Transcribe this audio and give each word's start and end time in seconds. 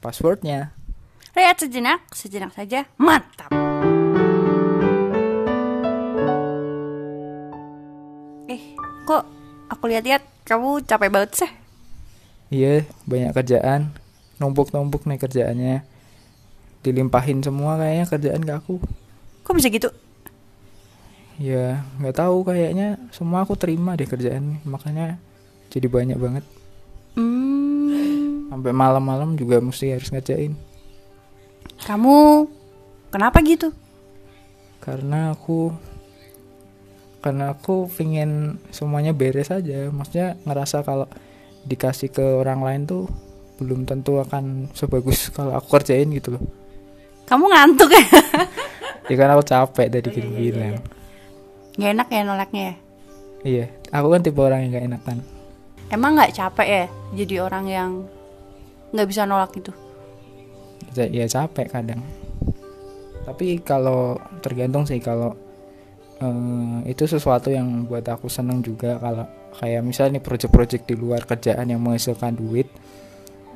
passwordnya. 0.00 0.72
Rehat 1.36 1.62
sejenak, 1.62 2.02
sejenak 2.10 2.50
saja. 2.56 2.88
Mantap. 2.98 3.52
Eh, 8.50 8.74
kok 9.06 9.24
aku 9.70 9.84
lihat-lihat 9.86 10.26
kamu 10.42 10.82
capek 10.88 11.12
banget 11.12 11.30
sih? 11.46 11.50
Iya, 12.50 12.82
banyak 13.06 13.30
kerjaan, 13.30 13.94
numpuk-numpuk 14.42 15.06
nih 15.06 15.22
kerjaannya. 15.22 15.86
Dilimpahin 16.82 17.44
semua 17.46 17.78
kayaknya 17.78 18.10
kerjaan 18.10 18.42
ke 18.42 18.52
aku. 18.56 18.82
Kok 19.46 19.54
bisa 19.54 19.70
gitu? 19.70 19.86
Ya, 21.38 21.86
nggak 22.02 22.18
tahu 22.18 22.42
kayaknya 22.42 22.98
semua 23.14 23.46
aku 23.46 23.54
terima 23.54 23.94
deh 23.94 24.04
kerjaan, 24.04 24.58
makanya 24.66 25.22
jadi 25.70 25.86
banyak 25.86 26.18
banget. 26.18 26.44
Sampai 28.50 28.74
malam-malam 28.74 29.38
juga 29.38 29.62
mesti 29.62 29.94
harus 29.94 30.10
ngerjain. 30.10 30.58
kamu 31.80 32.44
kenapa 33.08 33.40
gitu? 33.40 33.72
Karena 34.82 35.32
aku 35.32 35.72
karena 37.24 37.52
aku 37.54 37.88
pingin 37.88 38.58
semuanya 38.74 39.14
beres 39.14 39.48
aja. 39.54 39.88
Maksudnya 39.88 40.36
ngerasa 40.44 40.82
kalau 40.82 41.06
dikasih 41.64 42.10
ke 42.10 42.24
orang 42.24 42.60
lain 42.64 42.82
tuh 42.90 43.04
belum 43.60 43.84
tentu 43.84 44.18
akan 44.18 44.72
sebagus 44.72 45.28
kalau 45.36 45.54
aku 45.54 45.78
kerjain 45.78 46.10
gitu 46.10 46.36
loh. 46.36 46.44
Kamu 47.30 47.46
ngantuk 47.46 47.94
ya? 47.94 48.06
Ya 49.10 49.18
kan 49.18 49.34
aku 49.34 49.42
capek 49.42 49.90
dari 49.90 50.06
gini-gini. 50.06 50.78
Gak 51.74 51.90
enak 51.98 52.08
ya 52.14 52.22
nolaknya 52.22 52.62
ya? 52.62 52.74
Iya, 53.42 53.66
aku 53.90 54.06
kan 54.06 54.22
tipe 54.22 54.38
orang 54.38 54.62
yang 54.62 54.70
gak 54.70 54.86
enakan. 54.86 55.16
Emang 55.90 56.14
nggak 56.14 56.30
capek 56.30 56.68
ya 56.70 56.84
jadi 57.18 57.34
orang 57.42 57.64
yang 57.66 57.90
nggak 58.90 59.08
bisa 59.08 59.22
nolak 59.26 59.50
gitu? 59.54 59.72
Ya, 60.96 61.26
capek 61.30 61.70
kadang. 61.70 62.02
Tapi 63.22 63.62
kalau 63.62 64.18
tergantung 64.42 64.88
sih 64.88 64.98
kalau 64.98 65.38
eh, 66.18 66.90
itu 66.90 67.06
sesuatu 67.06 67.52
yang 67.52 67.86
buat 67.86 68.02
aku 68.02 68.26
seneng 68.26 68.58
juga 68.64 68.98
kalau 68.98 69.26
kayak 69.60 69.82
misalnya 69.86 70.18
nih 70.18 70.24
project-project 70.24 70.84
di 70.90 70.94
luar 70.98 71.22
kerjaan 71.26 71.70
yang 71.70 71.80
menghasilkan 71.82 72.34
duit. 72.34 72.66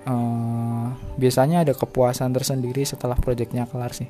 eh, 0.05 0.86
biasanya 1.17 1.64
ada 1.64 1.73
kepuasan 1.73 2.28
tersendiri 2.36 2.84
setelah 2.84 3.17
projectnya 3.17 3.64
kelar 3.64 3.91
sih. 3.97 4.06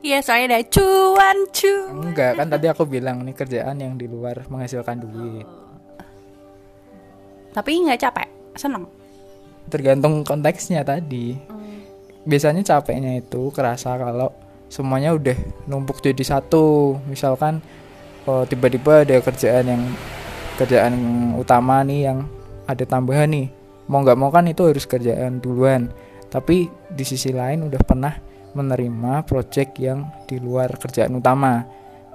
Iya, 0.00 0.24
soalnya 0.24 0.56
ada 0.56 0.60
cuan 0.72 1.38
cuan. 1.52 1.92
Enggak 2.08 2.40
kan 2.40 2.48
tadi 2.48 2.66
aku 2.72 2.88
bilang 2.88 3.20
nih 3.20 3.36
kerjaan 3.36 3.76
yang 3.76 4.00
di 4.00 4.08
luar 4.08 4.48
menghasilkan 4.48 4.96
duit. 5.02 5.44
Tapi 7.52 7.70
nggak 7.84 8.00
capek, 8.00 8.28
seneng. 8.56 8.88
Tergantung 9.66 10.22
konteksnya 10.22 10.86
tadi. 10.86 11.34
Biasanya 12.26 12.62
capeknya 12.66 13.22
itu 13.22 13.54
kerasa 13.54 13.94
kalau 13.98 14.34
semuanya 14.66 15.14
udah 15.14 15.36
numpuk 15.70 16.02
jadi 16.02 16.22
satu. 16.22 16.98
Misalkan 17.06 17.62
oh, 18.26 18.42
tiba-tiba 18.46 19.06
ada 19.06 19.16
kerjaan 19.22 19.66
yang 19.66 19.82
kerjaan 20.58 20.94
utama 21.38 21.82
nih 21.86 22.10
yang 22.10 22.18
ada 22.66 22.82
tambahan 22.82 23.30
nih. 23.30 23.46
Mau 23.86 24.02
nggak 24.02 24.18
mau 24.18 24.34
kan 24.34 24.50
itu 24.50 24.66
harus 24.66 24.86
kerjaan 24.86 25.38
duluan. 25.38 25.90
Tapi 26.26 26.66
di 26.90 27.04
sisi 27.06 27.30
lain 27.30 27.70
udah 27.70 27.80
pernah 27.86 28.14
menerima 28.56 29.22
project 29.28 29.78
yang 29.78 30.10
di 30.26 30.42
luar 30.42 30.74
kerjaan 30.80 31.14
utama. 31.14 31.62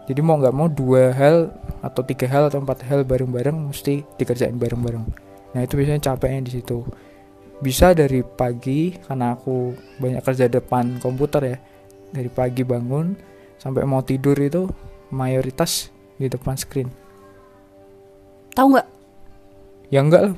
Jadi 0.09 0.19
mau 0.19 0.35
nggak 0.35 0.55
mau 0.55 0.67
dua 0.67 1.13
hal 1.15 1.53
atau 1.79 2.01
tiga 2.03 2.27
hal 2.27 2.51
atau 2.51 2.59
empat 2.59 2.83
hal 2.83 3.07
bareng-bareng 3.07 3.71
mesti 3.71 4.03
dikerjain 4.19 4.57
bareng-bareng. 4.57 5.05
Nah 5.55 5.61
itu 5.63 5.79
biasanya 5.79 6.11
capeknya 6.11 6.49
di 6.49 6.51
situ. 6.59 6.83
Bisa 7.61 7.93
dari 7.93 8.25
pagi 8.25 8.89
karena 8.97 9.37
aku 9.37 9.77
banyak 10.01 10.21
kerja 10.25 10.49
depan 10.49 10.97
komputer 10.97 11.41
ya. 11.45 11.57
Dari 12.11 12.27
pagi 12.27 12.65
bangun 12.65 13.13
sampai 13.61 13.85
mau 13.85 14.01
tidur 14.01 14.35
itu 14.35 14.65
mayoritas 15.13 15.93
di 16.17 16.25
depan 16.25 16.57
screen. 16.57 16.89
Tahu 18.57 18.67
nggak? 18.75 18.87
Ya 19.93 19.99
enggak 20.01 20.21
lah. 20.25 20.35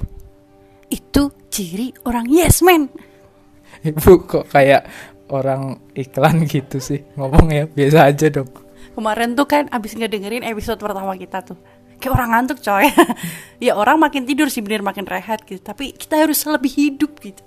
Itu 0.91 1.31
ciri 1.47 1.95
orang 2.03 2.27
yes 2.27 2.59
man. 2.59 2.91
Ibu 3.87 4.27
kok 4.27 4.51
kayak 4.51 4.85
orang 5.31 5.81
iklan 5.97 6.45
gitu 6.45 6.77
sih 6.77 7.01
ngomong 7.15 7.47
ya 7.49 7.63
biasa 7.65 8.11
aja 8.11 8.27
dong. 8.29 8.51
Kemarin 8.93 9.33
tuh 9.33 9.49
kan 9.49 9.65
abis 9.73 9.97
ngedengerin 9.97 10.45
episode 10.45 10.77
pertama 10.77 11.17
kita 11.17 11.41
tuh 11.41 11.57
Kayak 11.97 12.13
orang 12.13 12.29
ngantuk 12.33 12.59
coy 12.61 12.87
Ya 13.65 13.73
orang 13.77 13.99
makin 13.99 14.23
tidur 14.23 14.47
sih 14.47 14.61
bener 14.63 14.81
makin 14.85 15.07
rehat 15.07 15.43
gitu 15.43 15.61
Tapi 15.61 15.93
kita 15.93 16.21
harus 16.23 16.41
lebih 16.45 16.71
hidup 16.71 17.17
gitu 17.21 17.43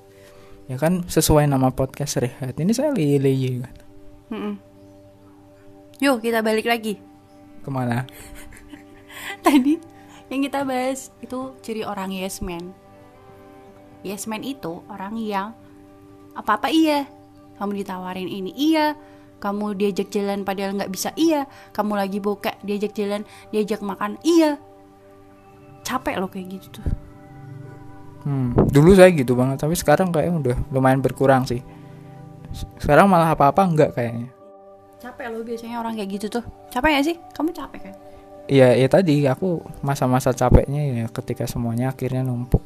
Ya 0.66 0.74
kan 0.82 1.06
sesuai 1.06 1.46
nama 1.46 1.70
podcast 1.70 2.18
rehat. 2.18 2.58
Ini 2.58 2.74
saya 2.74 2.90
leye 2.90 3.62
kan. 3.62 3.74
Mm-mm. 4.34 4.54
Yuk 6.02 6.18
kita 6.18 6.42
balik 6.42 6.66
lagi 6.66 6.98
Ke 7.62 7.70
mana? 7.70 8.02
Tadi 9.46 9.96
yang 10.26 10.42
kita 10.42 10.66
bahas 10.66 11.14
itu 11.22 11.54
ciri 11.62 11.86
orang 11.86 12.10
yes 12.10 12.42
man 12.42 12.74
Yes 14.02 14.26
man 14.26 14.42
itu 14.42 14.82
orang 14.90 15.14
yang 15.14 15.54
Apa-apa 16.34 16.66
iya 16.66 17.06
Kamu 17.62 17.72
ditawarin 17.78 18.26
ini 18.26 18.50
iya 18.58 18.98
Kamu 19.36 19.76
diajak 19.76 20.08
jalan 20.08 20.42
padahal 20.42 20.76
nggak 20.76 20.92
bisa 20.92 21.12
iya 21.16 21.44
Kamu 21.76 21.92
lagi 21.92 22.18
bokek 22.18 22.64
diajak 22.64 22.96
jalan 22.96 23.22
Diajak 23.52 23.84
makan 23.84 24.16
iya 24.24 24.56
Capek 25.84 26.16
loh 26.18 26.30
kayak 26.32 26.56
gitu 26.56 26.80
tuh 26.80 26.86
Hmm, 28.26 28.50
dulu 28.74 28.90
saya 28.90 29.14
gitu 29.14 29.38
banget, 29.38 29.62
tapi 29.62 29.78
sekarang 29.78 30.10
kayaknya 30.10 30.34
udah 30.34 30.56
lumayan 30.74 30.98
berkurang 30.98 31.46
sih. 31.46 31.62
Sekarang 32.74 33.06
malah 33.06 33.38
apa-apa 33.38 33.62
enggak 33.62 33.94
kayaknya. 33.94 34.34
Capek 34.98 35.30
loh 35.30 35.46
biasanya 35.46 35.78
orang 35.78 35.94
kayak 35.94 36.10
gitu 36.18 36.26
tuh 36.40 36.44
Capek 36.72 36.98
gak 36.98 37.06
sih? 37.06 37.16
Kamu 37.30 37.54
capek 37.54 37.80
kan? 37.86 37.94
Iya, 38.50 38.74
ya 38.74 38.88
tadi 38.90 39.22
aku 39.30 39.62
masa-masa 39.82 40.34
capeknya 40.34 40.82
ya 40.82 41.04
ketika 41.10 41.46
semuanya 41.46 41.94
akhirnya 41.94 42.26
numpuk. 42.26 42.62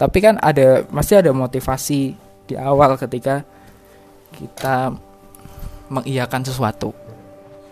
Tapi 0.00 0.18
kan 0.24 0.40
ada 0.40 0.88
masih 0.88 1.20
ada 1.20 1.32
motivasi 1.36 2.16
di 2.48 2.54
awal 2.56 2.96
ketika 2.96 3.44
kita 4.32 4.96
mengiyakan 5.88 6.42
sesuatu. 6.44 6.92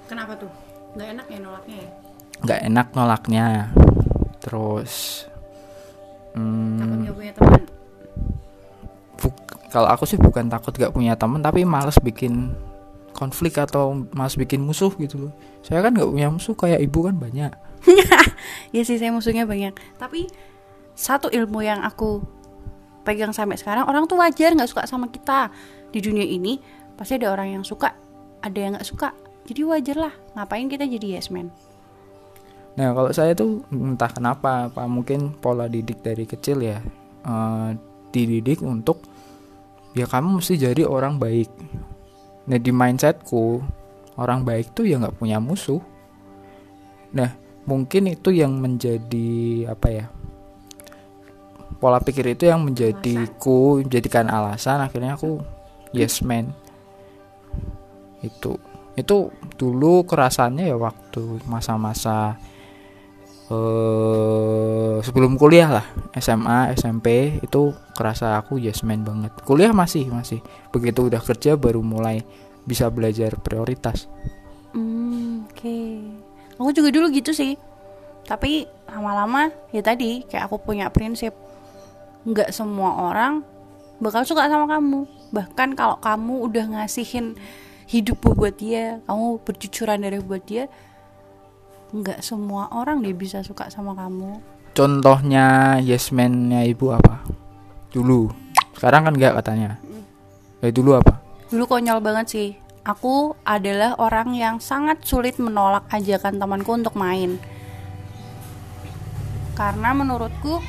Kenapa 0.08 0.36
tuh? 0.36 0.50
Gak 0.98 1.08
enak 1.16 1.26
ya 1.28 1.38
nolaknya 1.40 1.76
ya? 1.80 1.88
Nggak 2.42 2.60
enak 2.68 2.86
nolaknya. 2.92 3.46
Terus 4.42 5.24
hmm, 6.34 6.78
Takut 6.80 6.98
gak 7.06 7.16
punya 7.16 7.32
teman 7.34 7.62
kalau 9.72 9.88
aku 9.88 10.04
sih 10.04 10.20
bukan 10.20 10.52
takut 10.52 10.76
gak 10.76 10.92
punya 10.92 11.16
teman 11.16 11.40
tapi 11.40 11.64
males 11.64 11.96
bikin 11.96 12.52
konflik 13.16 13.56
atau 13.56 14.04
males 14.12 14.36
bikin 14.36 14.60
musuh 14.60 14.92
gitu 15.00 15.28
loh. 15.28 15.32
Saya 15.64 15.80
kan 15.80 15.96
nggak 15.96 16.12
punya 16.12 16.28
musuh 16.28 16.52
kayak 16.52 16.84
ibu 16.84 17.08
kan 17.08 17.16
banyak. 17.16 17.52
Ya 18.74 18.82
sih 18.88 18.96
saya 18.96 19.12
musuhnya 19.12 19.44
banyak 19.44 19.76
Tapi 20.00 20.26
satu 20.96 21.28
ilmu 21.28 21.60
yang 21.60 21.84
aku 21.84 22.24
pegang 23.04 23.34
sampai 23.34 23.60
sekarang 23.60 23.84
Orang 23.84 24.08
tuh 24.08 24.16
wajar 24.18 24.56
gak 24.56 24.70
suka 24.70 24.88
sama 24.88 25.12
kita 25.12 25.52
Di 25.92 26.00
dunia 26.00 26.24
ini 26.24 26.58
pasti 26.96 27.20
ada 27.20 27.34
orang 27.34 27.60
yang 27.60 27.64
suka 27.66 27.92
Ada 28.42 28.58
yang 28.58 28.72
gak 28.78 28.88
suka 28.88 29.08
Jadi 29.46 29.60
wajar 29.62 29.96
lah 29.96 30.14
Ngapain 30.34 30.66
kita 30.66 30.84
jadi 30.86 31.18
yes 31.18 31.30
man 31.30 31.50
Nah 32.72 32.96
kalau 32.96 33.12
saya 33.12 33.36
tuh 33.36 33.60
entah 33.68 34.08
kenapa, 34.08 34.72
apa 34.72 34.88
mungkin 34.88 35.36
pola 35.36 35.68
didik 35.68 36.00
dari 36.00 36.24
kecil 36.24 36.64
ya 36.64 36.80
eh, 37.24 37.68
dididik 38.12 38.64
untuk 38.64 39.04
ya 39.92 40.08
kamu 40.08 40.40
mesti 40.40 40.56
jadi 40.56 40.88
orang 40.88 41.20
baik. 41.20 41.52
Nah 42.48 42.56
di 42.56 42.72
mindsetku 42.72 43.60
orang 44.16 44.44
baik 44.44 44.72
tuh 44.72 44.88
ya 44.88 44.96
nggak 44.96 45.20
punya 45.20 45.36
musuh. 45.36 45.80
Nah 47.12 47.36
mungkin 47.68 48.08
itu 48.08 48.32
yang 48.32 48.56
menjadi 48.56 49.68
apa 49.68 49.88
ya 49.92 50.06
pola 51.76 51.98
pikir 51.98 52.34
itu 52.34 52.46
yang 52.46 52.62
menjadiku 52.62 53.82
menjadikan 53.82 54.30
alasan 54.30 54.82
akhirnya 54.82 55.14
aku 55.18 55.42
yes 55.94 56.22
man 56.22 56.50
itu 58.22 58.58
itu 58.94 59.32
dulu 59.56 60.04
kerasannya 60.04 60.68
ya 60.68 60.76
waktu 60.76 61.42
masa-masa 61.48 62.36
eh 63.52 64.96
sebelum 65.02 65.36
kuliah 65.36 65.68
lah 65.80 65.86
SMA 66.16 66.72
SMP 66.78 67.36
itu 67.42 67.74
kerasa 67.92 68.38
aku 68.40 68.56
yes 68.56 68.86
man 68.86 69.04
banget 69.04 69.32
kuliah 69.44 69.74
masih 69.74 70.08
masih 70.08 70.40
begitu 70.72 71.08
udah 71.08 71.20
kerja 71.20 71.56
baru 71.58 71.84
mulai 71.84 72.24
bisa 72.64 72.88
belajar 72.88 73.34
prioritas 73.42 74.06
Hmm, 74.72 75.44
oke. 75.52 75.78
Aku 76.56 76.70
juga 76.72 76.88
dulu 76.88 77.12
gitu 77.12 77.36
sih. 77.36 77.60
Tapi 78.24 78.64
lama-lama 78.88 79.52
ya 79.72 79.84
tadi 79.84 80.24
kayak 80.24 80.48
aku 80.48 80.56
punya 80.62 80.88
prinsip 80.88 81.36
nggak 82.22 82.54
semua 82.54 83.12
orang 83.12 83.44
bakal 84.00 84.24
suka 84.24 84.48
sama 84.48 84.64
kamu. 84.68 85.04
Bahkan 85.32 85.76
kalau 85.76 85.96
kamu 86.00 86.34
udah 86.48 86.64
ngasihin 86.76 87.36
hidup 87.92 88.24
buat 88.24 88.56
dia, 88.56 89.04
kamu 89.04 89.44
berjujuran 89.44 90.00
dari 90.00 90.16
buat 90.24 90.40
dia, 90.48 90.72
nggak 91.92 92.24
semua 92.24 92.72
orang 92.72 93.04
dia 93.04 93.12
bisa 93.12 93.44
suka 93.44 93.68
sama 93.68 93.92
kamu. 93.92 94.40
contohnya 94.72 95.76
yes 95.84 96.08
man-nya 96.08 96.64
ibu 96.64 96.96
apa 96.96 97.20
dulu 97.92 98.32
sekarang 98.72 99.04
kan 99.04 99.12
enggak 99.12 99.36
katanya 99.36 99.76
Dari 100.62 100.70
dulu 100.70 100.94
apa? 100.94 101.18
Dulu 101.50 101.66
konyol 101.66 101.98
banget 101.98 102.26
sih. 102.30 102.48
Aku 102.86 103.34
adalah 103.42 103.98
orang 103.98 104.30
yang 104.38 104.62
sangat 104.62 105.02
sulit 105.02 105.34
menolak 105.42 105.90
ajakan 105.90 106.38
temanku 106.38 106.70
untuk 106.70 106.94
main. 106.94 107.42
Karena 109.58 109.90
menurutku 109.90 110.62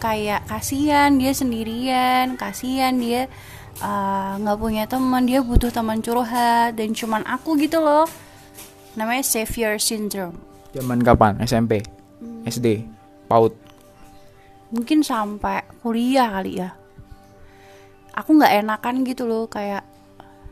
kayak 0.00 0.48
kasihan 0.48 1.12
dia 1.20 1.36
sendirian, 1.36 2.40
kasihan 2.40 2.96
dia 2.96 3.28
uh, 3.82 4.38
nggak 4.38 4.58
punya 4.58 4.84
teman, 4.86 5.26
dia 5.26 5.40
butuh 5.42 5.70
teman 5.70 6.02
curhat 6.02 6.74
dan 6.78 6.90
cuman 6.94 7.22
aku 7.26 7.58
gitu 7.58 7.78
loh. 7.82 8.06
Namanya 8.98 9.22
savior 9.22 9.78
syndrome. 9.78 10.34
Zaman 10.74 11.00
kapan? 11.02 11.38
SMP, 11.42 11.80
SD, 12.44 12.84
PAUD. 13.30 13.54
Mungkin 14.74 15.00
sampai 15.00 15.64
kuliah 15.80 16.28
kali 16.28 16.60
ya. 16.60 16.70
Aku 18.12 18.34
nggak 18.36 18.66
enakan 18.66 19.06
gitu 19.06 19.24
loh 19.24 19.46
kayak 19.46 19.86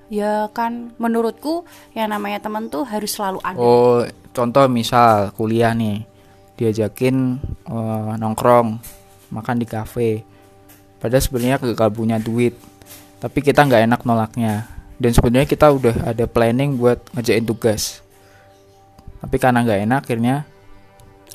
ya 0.07 0.47
kan 0.55 0.95
menurutku 1.03 1.67
yang 1.91 2.15
namanya 2.15 2.39
teman 2.39 2.71
tuh 2.71 2.87
harus 2.87 3.11
selalu 3.11 3.43
ada. 3.43 3.59
Oh, 3.59 4.07
contoh 4.31 4.71
misal 4.71 5.35
kuliah 5.35 5.75
nih, 5.75 6.07
diajakin 6.55 7.43
uh, 7.67 8.15
nongkrong, 8.15 8.79
makan 9.35 9.57
di 9.59 9.67
kafe. 9.67 10.23
Padahal 10.97 11.23
sebenarnya 11.23 11.59
gak 11.75 11.93
punya 11.93 12.17
duit, 12.17 12.57
tapi 13.21 13.39
kita 13.41 13.65
nggak 13.65 13.83
enak 13.89 14.01
nolaknya. 14.05 14.69
Dan 14.97 15.13
sebenarnya 15.13 15.45
kita 15.45 15.69
udah 15.69 16.09
ada 16.09 16.25
planning 16.25 16.81
buat 16.81 17.01
ngerjain 17.13 17.45
tugas. 17.45 18.01
Tapi 19.21 19.37
karena 19.37 19.61
nggak 19.61 19.81
enak, 19.85 20.03
akhirnya 20.09 20.37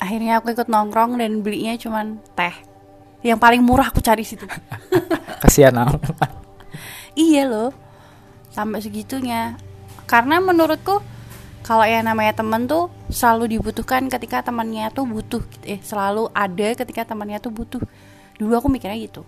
Akhirnya 0.02 0.42
aku 0.42 0.50
ikut 0.50 0.66
nongkrong 0.66 1.14
dan 1.22 1.46
belinya 1.46 1.78
cuman 1.78 2.18
teh. 2.34 2.54
Yang 3.22 3.38
paling 3.38 3.62
murah 3.62 3.94
aku 3.94 4.02
cari 4.02 4.26
situ. 4.26 4.42
kasihan 5.42 5.78
amat. 5.78 6.26
iya 7.14 7.46
loh. 7.46 7.70
Sampai 8.50 8.82
segitunya. 8.82 9.54
Karena 10.10 10.42
menurutku 10.42 10.98
kalau 11.62 11.86
yang 11.86 12.02
namanya 12.02 12.34
temen 12.34 12.66
tuh 12.66 12.90
selalu 13.06 13.58
dibutuhkan 13.58 14.10
ketika 14.10 14.42
temannya 14.42 14.90
tuh 14.90 15.06
butuh 15.06 15.42
eh 15.62 15.78
selalu 15.78 16.26
ada 16.34 16.74
ketika 16.74 17.06
temannya 17.06 17.38
tuh 17.38 17.54
butuh 17.54 17.78
dulu 18.34 18.58
aku 18.58 18.66
mikirnya 18.66 18.98
gitu 18.98 19.22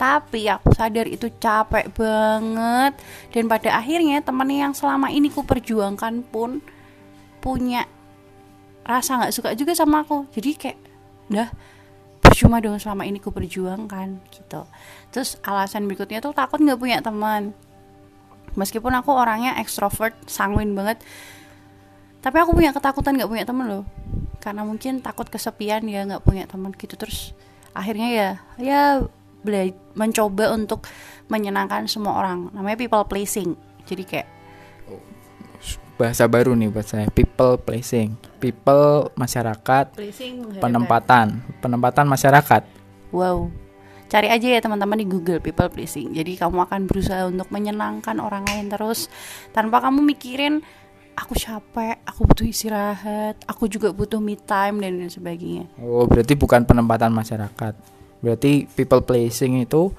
tapi 0.00 0.50
aku 0.50 0.74
sadar 0.74 1.06
itu 1.06 1.30
capek 1.38 1.92
banget. 1.94 2.92
Dan 3.30 3.46
pada 3.46 3.78
akhirnya 3.78 4.18
teman 4.24 4.48
yang 4.50 4.72
selama 4.74 5.12
ini 5.12 5.30
ku 5.30 5.46
perjuangkan 5.46 6.26
pun 6.26 6.58
punya 7.42 7.86
rasa 8.82 9.18
nggak 9.22 9.34
suka 9.34 9.48
juga 9.54 9.72
sama 9.78 10.02
aku. 10.02 10.26
Jadi 10.34 10.50
kayak 10.58 10.78
dah 11.30 11.48
percuma 12.22 12.58
dong 12.58 12.78
selama 12.82 13.06
ini 13.06 13.22
ku 13.22 13.30
perjuangkan 13.30 14.22
gitu. 14.32 14.66
Terus 15.14 15.38
alasan 15.44 15.86
berikutnya 15.86 16.18
tuh 16.18 16.34
takut 16.34 16.58
nggak 16.58 16.80
punya 16.80 16.98
teman. 16.98 17.54
Meskipun 18.52 18.92
aku 18.92 19.14
orangnya 19.14 19.56
ekstrovert 19.62 20.16
sanguin 20.28 20.74
banget. 20.76 21.00
Tapi 22.22 22.36
aku 22.38 22.54
punya 22.54 22.70
ketakutan 22.74 23.18
nggak 23.18 23.30
punya 23.30 23.44
temen 23.46 23.66
loh. 23.70 23.84
Karena 24.42 24.66
mungkin 24.66 24.98
takut 24.98 25.30
kesepian 25.30 25.86
ya 25.86 26.02
nggak 26.08 26.22
punya 26.26 26.44
teman 26.50 26.74
gitu. 26.74 26.98
Terus 26.98 27.36
akhirnya 27.72 28.08
ya 28.12 28.28
ya 28.60 28.82
bela- 29.42 29.76
mencoba 29.94 30.54
untuk 30.54 30.86
menyenangkan 31.28 31.86
semua 31.86 32.18
orang. 32.18 32.50
Namanya 32.54 32.78
people 32.78 33.04
pleasing. 33.06 33.54
Jadi 33.86 34.02
kayak 34.06 34.28
Bahasa 36.00 36.26
baru 36.26 36.56
nih 36.56 36.72
buat 36.72 36.82
saya, 36.88 37.06
people 37.12 37.60
placing. 37.62 38.16
People 38.42 39.12
masyarakat, 39.14 39.94
pleasing 39.94 40.58
penempatan, 40.58 41.44
penempatan 41.62 42.08
masyarakat. 42.08 42.62
wow. 43.14 43.46
Cari 44.10 44.28
aja 44.28 44.44
ya 44.44 44.60
teman-teman 44.60 45.00
di 45.00 45.08
Google 45.08 45.40
people 45.40 45.72
pleasing. 45.72 46.12
Jadi 46.12 46.36
kamu 46.36 46.68
akan 46.68 46.84
berusaha 46.84 47.24
untuk 47.32 47.48
menyenangkan 47.48 48.20
orang 48.20 48.44
lain 48.44 48.68
terus. 48.68 49.08
Tanpa 49.56 49.80
kamu 49.80 50.04
mikirin 50.04 50.60
aku 51.16 51.32
capek 51.32 52.00
aku 52.04 52.28
butuh 52.28 52.44
istirahat 52.48 53.36
aku 53.44 53.68
juga 53.68 53.92
butuh 53.92 54.20
me 54.20 54.36
time 54.36 54.84
dan 54.84 55.00
lain 55.00 55.08
sebagainya. 55.08 55.64
Oh, 55.80 56.04
berarti 56.04 56.36
bukan 56.36 56.64
penempatan 56.68 57.08
masyarakat. 57.08 57.72
Berarti 58.22 58.64
people 58.66 59.02
placing 59.02 59.60
itu 59.60 59.90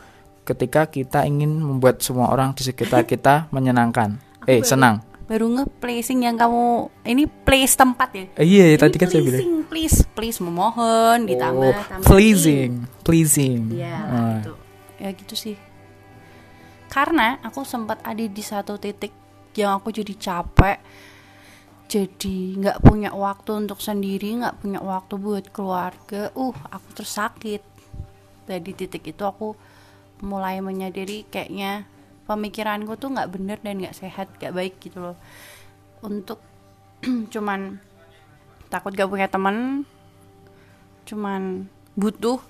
ketika 0.41 0.87
kita 0.87 1.23
ingin 1.23 1.53
membuat 1.53 1.99
semua 1.99 2.27
orang 2.27 2.51
di 2.51 2.63
sekitar 2.63 3.03
kita 3.03 3.45
menyenangkan. 3.55 4.17
Eh, 4.43 4.59
senang. 4.61 5.03
baru 5.23 5.47
nge-placing 5.49 6.27
yang 6.27 6.35
kamu 6.35 6.63
ini 7.05 7.23
place 7.25 7.73
tempat 7.73 8.11
ya 8.11 8.25
Eh, 8.35 8.43
iya, 8.45 8.65
Ini 8.67 8.77
tadi 8.77 8.95
kan 8.97 9.07
saya 9.07 9.23
bilang. 9.23 9.39
pleasing, 9.39 9.55
please 9.65 9.97
please 10.09 10.37
memohon 10.37 11.23
ditambah 11.23 11.71
Oh, 11.71 11.79
tambah 11.81 12.05
pleasing, 12.05 12.71
pleasing. 13.01 13.71
ya 13.71 13.97
Ah. 14.03 14.35
gitu 14.37 14.51
ya 14.99 15.09
gitu 15.13 15.33
sih 15.33 15.55
karena 16.85 17.39
aku 17.39 17.63
sempat 17.63 18.03
ada 18.03 18.19
di 18.19 18.43
satu 18.43 18.75
titik 18.75 19.15
yang 19.53 19.79
aku 19.79 19.89
jadi 19.89 20.11
capek 20.13 20.77
jadi 21.85 22.37
nggak 22.59 22.77
punya 22.81 23.09
waktu 23.11 23.51
untuk 23.57 23.79
sendiri 23.79 24.27
nggak 24.35 24.59
punya 24.59 24.79
waktu 24.81 25.13
buat 25.15 25.45
keluarga 25.49 26.29
uh 26.33 26.55
aku 26.67 26.87
terus 26.93 27.15
sakit 27.15 27.61
dari 28.45 28.71
titik 28.75 29.03
itu 29.07 29.23
aku 29.23 29.55
mulai 30.23 30.63
menyadari 30.63 31.27
kayaknya 31.27 31.83
pemikiranku 32.23 32.95
tuh 32.95 33.11
nggak 33.11 33.31
bener 33.35 33.57
dan 33.59 33.83
nggak 33.83 33.95
sehat 33.95 34.31
nggak 34.39 34.53
baik 34.55 34.75
gitu 34.79 34.99
loh. 34.99 35.17
Untuk 36.03 36.39
cuman 37.33 37.79
takut 38.73 38.89
gak 38.95 39.05
punya 39.05 39.29
teman 39.29 39.85
cuman 41.05 41.69
butuh 41.93 42.41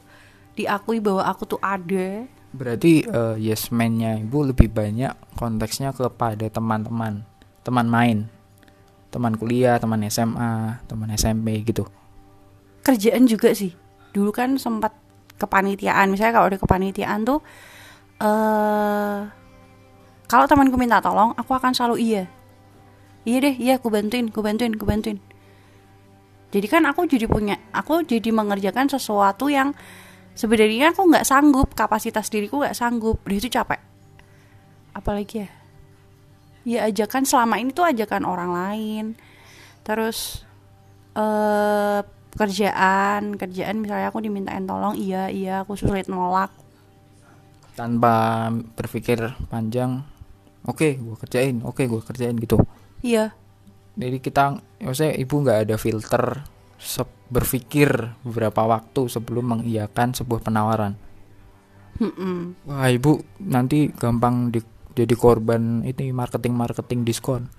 diakui 0.56 1.02
bahwa 1.04 1.26
aku 1.26 1.44
tuh 1.58 1.60
ada. 1.60 2.30
Berarti 2.54 3.04
eh, 3.04 3.36
yes 3.42 3.74
man-nya 3.74 4.22
Ibu 4.22 4.54
lebih 4.54 4.70
banyak 4.70 5.12
konteksnya 5.36 5.90
kepada 5.92 6.46
teman-teman, 6.48 7.26
teman 7.66 7.88
main, 7.90 8.30
teman 9.10 9.34
kuliah, 9.34 9.82
teman 9.82 10.06
SMA, 10.08 10.86
teman 10.86 11.10
SMP 11.18 11.66
gitu. 11.66 11.90
kerjaan 12.84 13.26
juga 13.26 13.56
sih. 13.56 13.74
Dulu 14.12 14.30
kan 14.36 14.60
sempat 14.60 14.92
kepanitiaan. 15.38 16.10
Misalnya 16.12 16.34
kalau 16.36 16.48
ada 16.52 16.60
kepanitiaan 16.60 17.26
tuh 17.26 17.40
eh 18.22 19.20
kalau 20.30 20.46
temanku 20.48 20.80
minta 20.80 21.04
tolong 21.04 21.36
aku 21.38 21.52
akan 21.54 21.72
selalu 21.76 21.96
iya. 22.02 22.24
Iya 23.24 23.38
deh 23.40 23.56
iya 23.56 23.74
aku 23.80 23.88
bantuin 23.88 24.28
aku 24.28 24.42
bantuin 24.44 24.74
aku 24.76 24.86
bantuin. 24.88 25.20
Jadi 26.54 26.68
kan 26.70 26.86
aku 26.86 27.10
jadi 27.10 27.26
punya 27.26 27.58
aku 27.74 28.06
jadi 28.06 28.30
mengerjakan 28.30 28.86
sesuatu 28.86 29.50
yang 29.50 29.74
sebenarnya 30.38 30.94
aku 30.94 31.10
nggak 31.10 31.26
sanggup 31.26 31.74
kapasitas 31.74 32.30
diriku 32.30 32.62
nggak 32.62 32.78
sanggup. 32.78 33.18
Udah 33.26 33.38
itu 33.38 33.50
capek. 33.50 33.82
Apalagi 34.94 35.46
ya? 35.46 35.50
Ya 36.64 36.80
ajakan 36.88 37.28
selama 37.28 37.60
ini 37.60 37.74
tuh 37.74 37.90
ajakan 37.90 38.24
orang 38.24 38.52
lain. 38.54 39.06
Terus 39.84 40.46
eh 41.18 42.02
kerjaan 42.34 43.38
kerjaan 43.38 43.82
misalnya 43.82 44.10
aku 44.10 44.20
dimintain 44.22 44.66
tolong 44.66 44.98
iya 44.98 45.30
iya 45.30 45.62
aku 45.62 45.78
sulit 45.78 46.10
nolak 46.10 46.50
Tanpa 47.74 48.54
berpikir 48.78 49.34
panjang, 49.50 50.06
oke 50.70 50.94
gue 50.94 51.16
kerjain, 51.26 51.58
oke 51.66 51.82
gue 51.90 52.02
kerjain 52.06 52.38
gitu. 52.38 52.62
iya 53.02 53.34
Jadi 53.98 54.22
kita, 54.22 54.62
maksudnya 54.78 55.18
ibu 55.18 55.42
nggak 55.42 55.60
ada 55.66 55.76
filter 55.82 56.46
berpikir 57.34 58.14
beberapa 58.22 58.62
waktu 58.70 59.10
sebelum 59.10 59.58
mengiyakan 59.58 60.14
sebuah 60.14 60.46
penawaran. 60.46 60.94
Mm-mm. 61.98 62.62
Wah 62.70 62.90
ibu 62.94 63.26
nanti 63.42 63.90
gampang 63.90 64.54
di- 64.54 64.66
jadi 64.94 65.18
korban 65.18 65.82
ini 65.82 66.14
marketing 66.14 66.54
marketing 66.54 67.02
diskon. 67.02 67.50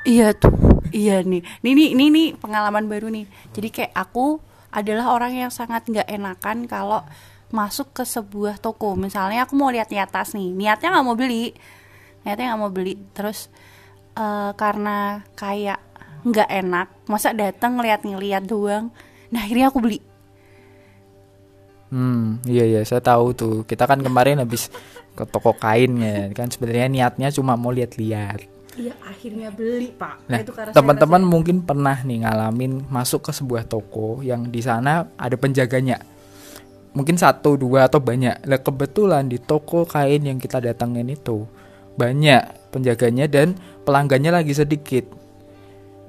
Iya 0.00 0.32
tuh, 0.32 0.56
iya 0.96 1.20
nih. 1.20 1.44
Nih 1.60 1.72
nih 1.76 2.08
nih 2.08 2.28
pengalaman 2.40 2.88
baru 2.88 3.12
nih. 3.12 3.28
Jadi 3.52 3.68
kayak 3.68 3.92
aku 3.92 4.40
adalah 4.72 5.12
orang 5.12 5.36
yang 5.36 5.52
sangat 5.52 5.84
nggak 5.92 6.08
enakan 6.08 6.64
kalau 6.64 7.04
masuk 7.52 7.92
ke 7.92 8.08
sebuah 8.08 8.56
toko. 8.64 8.96
Misalnya 8.96 9.44
aku 9.44 9.60
mau 9.60 9.68
lihat 9.68 9.92
di 9.92 10.00
atas 10.00 10.32
nih, 10.32 10.56
niatnya 10.56 10.88
nggak 10.96 11.06
mau 11.06 11.18
beli, 11.18 11.52
niatnya 12.24 12.54
nggak 12.54 12.60
mau 12.64 12.72
beli. 12.72 12.96
Terus 13.12 13.52
eh, 14.16 14.50
karena 14.56 15.20
kayak 15.36 15.80
nggak 16.24 16.48
enak, 16.48 16.88
masa 17.04 17.36
datang 17.36 17.76
ngeliat-ngeliat 17.76 18.44
doang. 18.48 18.88
Nah 19.28 19.40
akhirnya 19.44 19.68
aku 19.68 19.78
beli. 19.84 20.00
Hmm, 21.90 22.38
iya 22.46 22.64
iya 22.64 22.80
saya 22.88 23.02
tahu 23.02 23.36
tuh. 23.36 23.54
Kita 23.68 23.84
kan 23.84 24.00
kemarin 24.00 24.40
habis 24.40 24.72
ke 25.12 25.28
toko 25.28 25.52
kain 25.58 25.92
ya, 26.00 26.30
kan 26.32 26.48
sebenarnya 26.48 26.88
niatnya 26.88 27.28
cuma 27.34 27.58
mau 27.58 27.74
lihat-lihat. 27.74 28.49
Iya 28.78 28.94
akhirnya 29.02 29.50
beli 29.50 29.90
pak. 29.90 30.30
Nah, 30.30 30.46
teman-teman 30.70 31.22
mungkin 31.26 31.66
pernah 31.66 31.98
nih 32.06 32.22
ngalamin 32.22 32.86
masuk 32.86 33.26
ke 33.26 33.32
sebuah 33.34 33.66
toko 33.66 34.22
yang 34.22 34.46
di 34.46 34.62
sana 34.62 35.10
ada 35.18 35.34
penjaganya. 35.34 35.98
Mungkin 36.94 37.18
satu, 37.18 37.54
dua 37.58 37.90
atau 37.90 38.02
banyak. 38.02 38.46
Lah 38.46 38.60
kebetulan 38.62 39.26
di 39.26 39.38
toko 39.38 39.86
kain 39.86 40.26
yang 40.26 40.38
kita 40.38 40.62
datangin 40.62 41.10
itu 41.10 41.46
banyak 41.98 42.70
penjaganya 42.70 43.26
dan 43.26 43.58
pelanggannya 43.82 44.30
lagi 44.42 44.54
sedikit. 44.54 45.06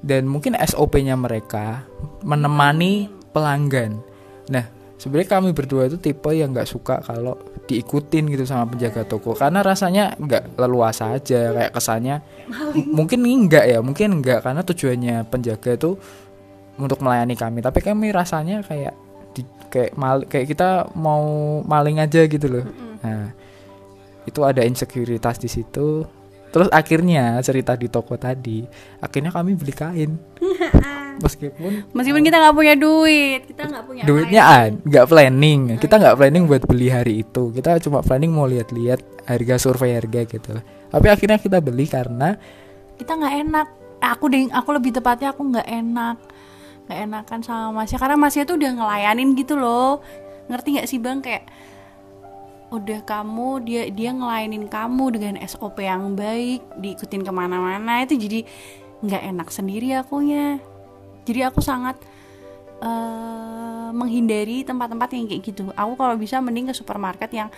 Dan 0.01 0.25
mungkin 0.25 0.57
SOP-nya 0.57 1.13
mereka 1.13 1.85
menemani 2.25 3.09
pelanggan. 3.33 4.01
Nah, 4.49 4.65
sebenarnya 5.01 5.41
kami 5.41 5.49
berdua 5.57 5.89
itu 5.89 5.97
tipe 5.97 6.29
yang 6.29 6.53
nggak 6.53 6.69
suka 6.69 7.01
kalau 7.01 7.33
diikutin 7.65 8.29
gitu 8.29 8.45
sama 8.45 8.69
penjaga 8.69 9.01
toko. 9.01 9.33
Karena 9.33 9.65
rasanya 9.65 10.13
nggak 10.21 10.61
leluasa 10.61 11.17
aja 11.17 11.49
kayak 11.57 11.73
kesannya 11.73 12.21
mungkin 12.85 13.25
enggak 13.25 13.65
ya 13.65 13.81
mungkin 13.81 14.21
enggak 14.21 14.45
karena 14.45 14.61
tujuannya 14.61 15.25
penjaga 15.25 15.73
itu 15.73 15.97
untuk 16.77 17.01
melayani 17.01 17.33
kami. 17.33 17.65
Tapi 17.65 17.81
kami 17.81 18.13
rasanya 18.13 18.61
kayak 18.61 18.93
di, 19.33 19.41
kayak 19.73 19.97
mal, 19.97 20.21
kayak 20.29 20.53
kita 20.53 20.93
mau 20.93 21.25
maling 21.65 21.97
aja 21.97 22.21
gitu 22.29 22.45
loh. 22.45 22.65
Nah 23.01 23.33
itu 24.29 24.45
ada 24.45 24.61
insekuritas 24.61 25.41
di 25.41 25.49
situ 25.49 26.05
terus 26.51 26.67
akhirnya 26.69 27.39
cerita 27.39 27.79
di 27.79 27.87
toko 27.87 28.19
tadi 28.19 28.67
akhirnya 28.99 29.31
kami 29.31 29.55
beli 29.55 29.73
kain. 29.73 30.11
Meskipun 31.23 31.91
Meskipun 31.91 32.23
kita 32.23 32.39
nggak 32.39 32.55
punya 32.55 32.75
duit, 32.79 33.43
kita 33.47 33.67
nggak 33.67 33.83
punya 33.83 34.01
duitnya 34.07 34.43
kain. 34.43 34.55
an 34.55 34.71
nggak 34.83 35.05
planning. 35.07 35.61
Kita 35.79 35.95
nggak 35.99 36.15
planning 36.17 36.43
buat 36.47 36.63
beli 36.67 36.87
hari 36.91 37.13
itu. 37.23 37.51
Kita 37.51 37.79
cuma 37.83 37.99
planning 38.03 38.31
mau 38.31 38.47
lihat-lihat 38.47 39.27
harga 39.27 39.55
survei 39.59 39.95
harga 39.95 40.21
gitu 40.27 40.51
tapi 40.91 41.07
akhirnya 41.07 41.39
kita 41.39 41.63
beli 41.63 41.87
karena 41.87 42.35
kita 42.99 43.15
nggak 43.15 43.35
enak. 43.47 43.67
Aku 44.01 44.33
deh, 44.33 44.49
aku 44.49 44.69
lebih 44.73 44.91
tepatnya 44.97 45.29
aku 45.29 45.45
nggak 45.45 45.67
enak, 45.69 46.17
nggak 46.89 46.99
enakan 47.05 47.39
sama 47.45 47.81
Masnya 47.81 48.01
karena 48.01 48.17
Masnya 48.17 48.43
tuh 48.49 48.57
udah 48.57 48.71
ngelayanin 48.81 49.37
gitu 49.37 49.55
loh. 49.55 50.01
Ngerti 50.49 50.67
nggak 50.77 50.87
sih 50.89 50.97
bang? 50.97 51.21
Kayak 51.21 51.47
udah 52.71 53.03
kamu 53.03 53.67
dia 53.67 53.83
dia 53.91 54.15
ngelayanin 54.15 54.71
kamu 54.71 55.05
dengan 55.19 55.35
SOP 55.43 55.83
yang 55.83 56.15
baik, 56.15 56.63
diikutin 56.79 57.21
ke 57.27 57.31
mana-mana 57.35 58.07
itu 58.07 58.15
jadi 58.15 58.47
nggak 59.03 59.23
enak 59.35 59.47
sendiri 59.51 59.91
akunya. 59.99 60.57
Jadi 61.27 61.39
aku 61.43 61.59
sangat 61.59 61.99
eh, 62.79 63.89
menghindari 63.91 64.63
tempat-tempat 64.63 65.11
yang 65.11 65.27
kayak 65.27 65.43
gitu. 65.43 65.67
Aku 65.75 65.99
kalau 65.99 66.15
bisa 66.15 66.39
mending 66.39 66.71
ke 66.71 66.73
supermarket 66.73 67.29
yang 67.35 67.51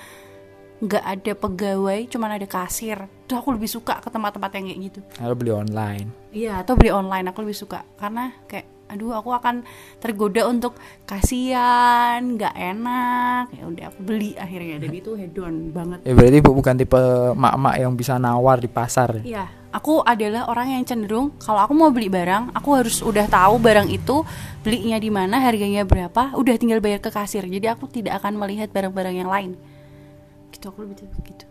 nggak 0.84 1.06
ada 1.06 1.32
pegawai, 1.38 2.00
cuman 2.10 2.36
ada 2.36 2.48
kasir. 2.50 3.06
Tuh 3.30 3.38
aku 3.38 3.54
lebih 3.56 3.70
suka 3.70 4.02
ke 4.02 4.10
tempat-tempat 4.10 4.52
yang 4.58 4.66
kayak 4.68 4.82
gitu. 4.92 5.00
kalau 5.16 5.38
beli 5.38 5.54
online 5.54 6.10
Iya, 6.34 6.66
atau 6.66 6.74
beli 6.74 6.90
online 6.90 7.30
aku 7.30 7.46
lebih 7.46 7.56
suka 7.56 7.86
karena 8.02 8.34
kayak 8.50 8.73
aduh 8.94 9.18
aku 9.18 9.34
akan 9.34 9.66
tergoda 9.98 10.46
untuk 10.46 10.78
kasihan, 11.10 12.22
nggak 12.22 12.54
enak. 12.54 13.46
Ya 13.58 13.64
udah 13.66 13.86
aku 13.90 14.00
beli 14.06 14.38
akhirnya 14.38 14.78
dan 14.78 14.94
itu 14.94 15.18
hedon 15.18 15.74
banget. 15.74 16.06
ya 16.06 16.14
berarti 16.14 16.38
bu 16.40 16.52
bukan 16.54 16.76
tipe 16.78 17.02
mak-mak 17.34 17.76
yang 17.82 17.94
bisa 17.98 18.22
nawar 18.22 18.62
di 18.62 18.70
pasar 18.70 19.26
Iya, 19.26 19.50
aku 19.74 20.06
adalah 20.06 20.46
orang 20.48 20.78
yang 20.78 20.84
cenderung 20.86 21.34
kalau 21.42 21.60
aku 21.66 21.74
mau 21.74 21.90
beli 21.90 22.08
barang, 22.08 22.54
aku 22.54 22.70
harus 22.78 23.02
udah 23.02 23.26
tahu 23.26 23.58
barang 23.58 23.90
itu 23.90 24.22
belinya 24.62 25.02
di 25.02 25.10
mana, 25.10 25.42
harganya 25.42 25.84
berapa, 25.84 26.38
udah 26.38 26.56
tinggal 26.56 26.80
bayar 26.80 27.02
ke 27.02 27.10
kasir. 27.10 27.44
Jadi 27.44 27.68
aku 27.68 27.90
tidak 27.90 28.22
akan 28.22 28.38
melihat 28.38 28.70
barang-barang 28.72 29.16
yang 29.18 29.28
lain. 29.28 29.58
Gitu 30.54 30.70
aku 30.70 30.86
lebih 30.86 31.10
gitu. 31.26 31.46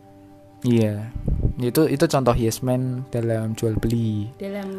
iya 0.62 1.10
itu 1.58 1.90
itu 1.90 2.04
contoh 2.06 2.34
yes 2.38 2.62
man 2.62 3.02
dalam 3.10 3.52
jual 3.58 3.74
beli 3.82 4.30
Dalam 4.38 4.70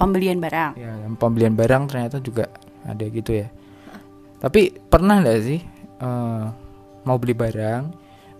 pembelian 0.00 0.40
barang. 0.40 0.72
ya 0.80 0.92
pembelian 1.20 1.52
barang 1.52 1.82
ternyata 1.92 2.16
juga 2.24 2.48
ada 2.88 3.04
gitu 3.04 3.36
ya 3.36 3.52
tapi 4.40 4.72
pernah 4.72 5.20
nggak 5.20 5.40
sih 5.44 5.60
eh, 6.00 6.44
mau 7.04 7.16
beli 7.20 7.36
barang 7.36 7.82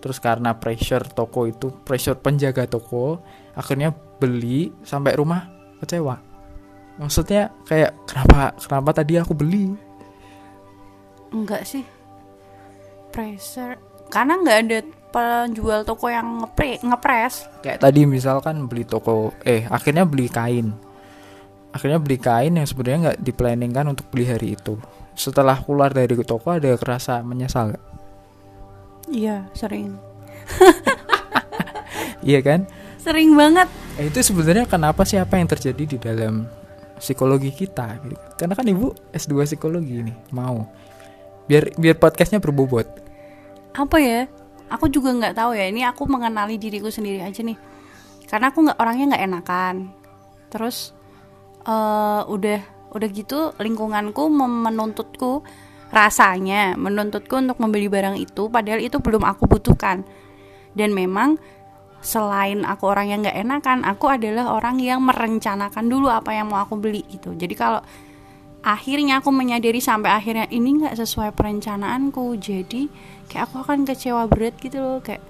terus 0.01 0.17
karena 0.17 0.57
pressure 0.57 1.05
toko 1.13 1.45
itu 1.45 1.69
pressure 1.85 2.17
penjaga 2.17 2.65
toko 2.65 3.21
akhirnya 3.53 3.93
beli 3.93 4.73
sampai 4.81 5.13
rumah 5.13 5.45
kecewa 5.77 6.17
maksudnya 6.97 7.53
kayak 7.69 7.93
kenapa 8.09 8.57
kenapa 8.57 8.89
tadi 8.97 9.21
aku 9.21 9.37
beli 9.37 9.91
Enggak 11.31 11.63
sih. 11.63 11.83
Pressure 13.11 13.79
karena 14.11 14.35
nggak 14.35 14.59
ada 14.67 14.79
penjual 15.11 15.87
toko 15.87 16.11
yang 16.11 16.43
ngepre 16.43 16.83
ngepres. 16.83 17.47
kayak 17.63 17.79
tadi 17.79 18.03
misalkan 18.03 18.67
beli 18.67 18.83
toko 18.83 19.31
eh 19.47 19.63
akhirnya 19.71 20.03
beli 20.03 20.27
kain 20.27 20.75
akhirnya 21.71 21.99
beli 21.99 22.19
kain 22.19 22.55
yang 22.55 22.67
sebenarnya 22.67 22.99
nggak 23.11 23.19
diplanningkan 23.23 23.85
untuk 23.91 24.05
beli 24.11 24.27
hari 24.27 24.55
itu 24.59 24.75
setelah 25.15 25.59
keluar 25.59 25.91
dari 25.91 26.11
toko 26.23 26.55
ada 26.55 26.75
kerasa 26.79 27.19
menyesal 27.23 27.75
nggak? 27.75 27.85
Iya, 29.11 29.43
sering. 29.51 29.99
iya 32.27 32.39
kan 32.39 32.67
Sering 33.01 33.33
banget. 33.33 33.65
Eh, 33.97 34.13
itu 34.13 34.21
sebenarnya 34.21 34.69
kenapa 34.69 35.01
sih 35.09 35.17
apa 35.17 35.41
yang 35.41 35.49
terjadi 35.49 35.83
di 35.89 35.97
dalam 35.97 36.45
psikologi 37.01 37.49
kita 37.49 37.97
gitu. 38.05 38.13
karena 38.37 38.53
kan 38.53 38.61
ibu 38.69 38.93
S2 39.09 39.49
psikologi 39.49 40.05
nih 40.05 40.13
mau 40.37 40.69
biar 41.49 41.73
biar 41.73 41.97
podcastnya 41.97 42.37
berbobot 42.37 42.85
Apa 43.73 43.97
ya? 43.97 44.29
Aku 44.69 44.85
juga 44.91 45.15
nggak 45.15 45.33
tahu 45.33 45.57
ya. 45.57 45.65
Ini 45.71 45.89
aku 45.89 46.05
mengenali 46.05 46.59
diriku 46.59 46.91
sendiri 46.91 47.23
aja 47.23 47.41
nih. 47.41 47.55
Karena 48.27 48.51
aku 48.51 48.67
nggak 48.67 48.77
orangnya 48.77 49.15
nggak 49.15 49.25
enakan. 49.31 49.75
Terus 50.51 50.91
eh 51.61 52.21
udah 52.25 52.59
udah 52.91 53.09
gitu 53.11 53.55
lingkunganku 53.55 54.27
menuntutku 54.35 55.45
rasanya 55.91 56.79
menuntutku 56.79 57.39
untuk 57.39 57.59
membeli 57.59 57.91
barang 57.91 58.15
itu 58.15 58.47
padahal 58.47 58.79
itu 58.79 58.97
belum 59.03 59.23
aku 59.27 59.47
butuhkan. 59.47 60.07
Dan 60.71 60.95
memang 60.95 61.35
selain 61.99 62.63
aku 62.63 62.87
orang 62.89 63.11
yang 63.11 63.19
nggak 63.21 63.37
enakan, 63.37 63.83
aku 63.83 64.07
adalah 64.07 64.55
orang 64.55 64.79
yang 64.79 65.03
merencanakan 65.03 65.85
dulu 65.91 66.07
apa 66.07 66.33
yang 66.33 66.47
mau 66.49 66.63
aku 66.63 66.79
beli 66.79 67.03
gitu. 67.11 67.35
Jadi 67.35 67.53
kalau 67.53 67.83
akhirnya 68.63 69.19
aku 69.19 69.29
menyadari 69.35 69.83
sampai 69.83 70.15
akhirnya 70.15 70.47
ini 70.49 70.81
nggak 70.81 70.95
sesuai 70.95 71.35
perencanaanku, 71.35 72.39
jadi 72.39 72.87
kayak 73.27 73.51
aku 73.51 73.67
akan 73.67 73.83
kecewa 73.83 74.25
berat 74.31 74.55
gitu 74.63 74.79
loh 74.79 74.99
kayak 75.03 75.21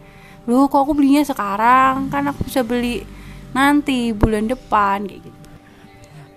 loh 0.45 0.65
kok 0.69 0.85
aku 0.85 0.93
belinya 0.97 1.21
sekarang 1.21 2.09
kan 2.09 2.25
aku 2.29 2.49
bisa 2.49 2.65
beli 2.65 3.05
nanti 3.53 4.13
bulan 4.13 4.45
depan 4.45 5.09
kayak 5.09 5.21
gitu. 5.25 5.40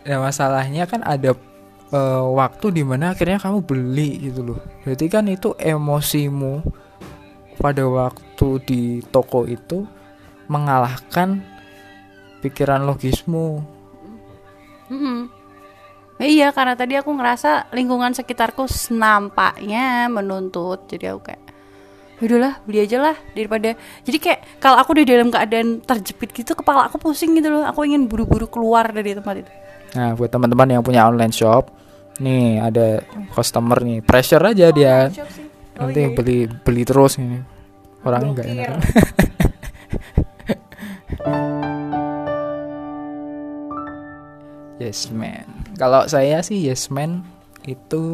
Nah 0.04 0.18
masalahnya 0.20 0.84
kan 0.84 1.00
ada 1.00 1.32
eh, 1.92 2.24
waktu 2.24 2.66
di 2.76 2.82
mana 2.84 3.16
akhirnya 3.16 3.40
kamu 3.40 3.64
beli 3.64 4.30
gitu 4.30 4.54
loh. 4.54 4.60
Berarti 4.84 5.06
kan 5.08 5.24
itu 5.32 5.56
emosimu 5.56 6.60
pada 7.56 7.84
waktu 7.88 8.48
di 8.68 8.82
toko 9.08 9.48
itu 9.48 9.88
mengalahkan 10.48 11.40
pikiran 12.44 12.84
logismu. 12.84 13.64
Mm-mm. 14.92 15.32
Ya 16.20 16.26
iya 16.30 16.48
karena 16.54 16.78
tadi 16.78 16.94
aku 16.94 17.10
ngerasa 17.10 17.74
lingkungan 17.74 18.14
sekitarku 18.14 18.70
nampaknya 18.94 20.06
menuntut 20.06 20.86
jadi 20.86 21.10
aku 21.10 21.26
kayak 21.26 21.42
Yaudahlah 22.22 22.62
beli 22.62 22.86
aja 22.86 23.02
lah 23.02 23.16
daripada 23.34 23.74
Jadi 24.06 24.18
kayak 24.22 24.62
kalau 24.62 24.78
aku 24.78 24.94
udah 24.94 25.02
dalam 25.02 25.34
keadaan 25.34 25.82
terjepit 25.82 26.30
gitu 26.30 26.54
Kepala 26.54 26.86
aku 26.86 27.02
pusing 27.02 27.34
gitu 27.34 27.50
loh 27.50 27.66
Aku 27.66 27.82
ingin 27.82 28.06
buru-buru 28.06 28.46
keluar 28.46 28.86
dari 28.94 29.18
tempat 29.18 29.42
itu 29.42 29.52
Nah 29.94 30.18
buat 30.18 30.26
teman-teman 30.30 30.70
yang 30.74 30.82
punya 30.82 31.06
online 31.06 31.30
shop, 31.30 31.70
nih 32.18 32.58
ada 32.58 32.98
customer 33.30 33.78
nih 33.82 34.02
pressure 34.02 34.42
aja 34.42 34.74
dia. 34.74 35.06
Nanti 35.78 36.10
beli 36.14 36.46
beli 36.50 36.82
terus 36.82 37.18
ini. 37.18 37.38
Orang 38.04 38.34
enggak 38.34 38.46
enak. 38.50 38.74
yes 44.82 45.14
man. 45.14 45.46
Kalau 45.78 46.10
saya 46.10 46.42
sih 46.42 46.58
yes 46.62 46.90
man 46.90 47.22
itu 47.64 48.04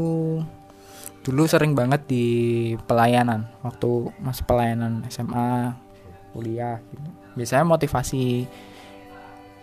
dulu 1.21 1.45
sering 1.45 1.77
banget 1.77 2.01
di 2.09 2.27
pelayanan 2.89 3.45
waktu 3.61 4.09
masih 4.25 4.45
pelayanan 4.49 5.05
SMA 5.13 5.77
kuliah 6.33 6.81
gitu. 6.89 7.09
biasanya 7.37 7.69
motivasi 7.69 8.49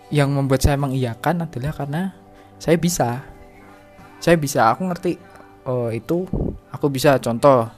yang 0.08 0.32
membuat 0.32 0.64
saya 0.64 0.80
mengiyakan 0.80 1.44
adalah 1.44 1.72
karena 1.76 2.02
saya 2.56 2.76
bisa. 2.80 3.22
Saya 4.18 4.34
bisa 4.34 4.72
aku 4.72 4.88
ngerti 4.88 5.12
oh 5.68 5.92
itu 5.92 6.24
aku 6.72 6.86
bisa. 6.88 7.20
Contoh 7.20 7.68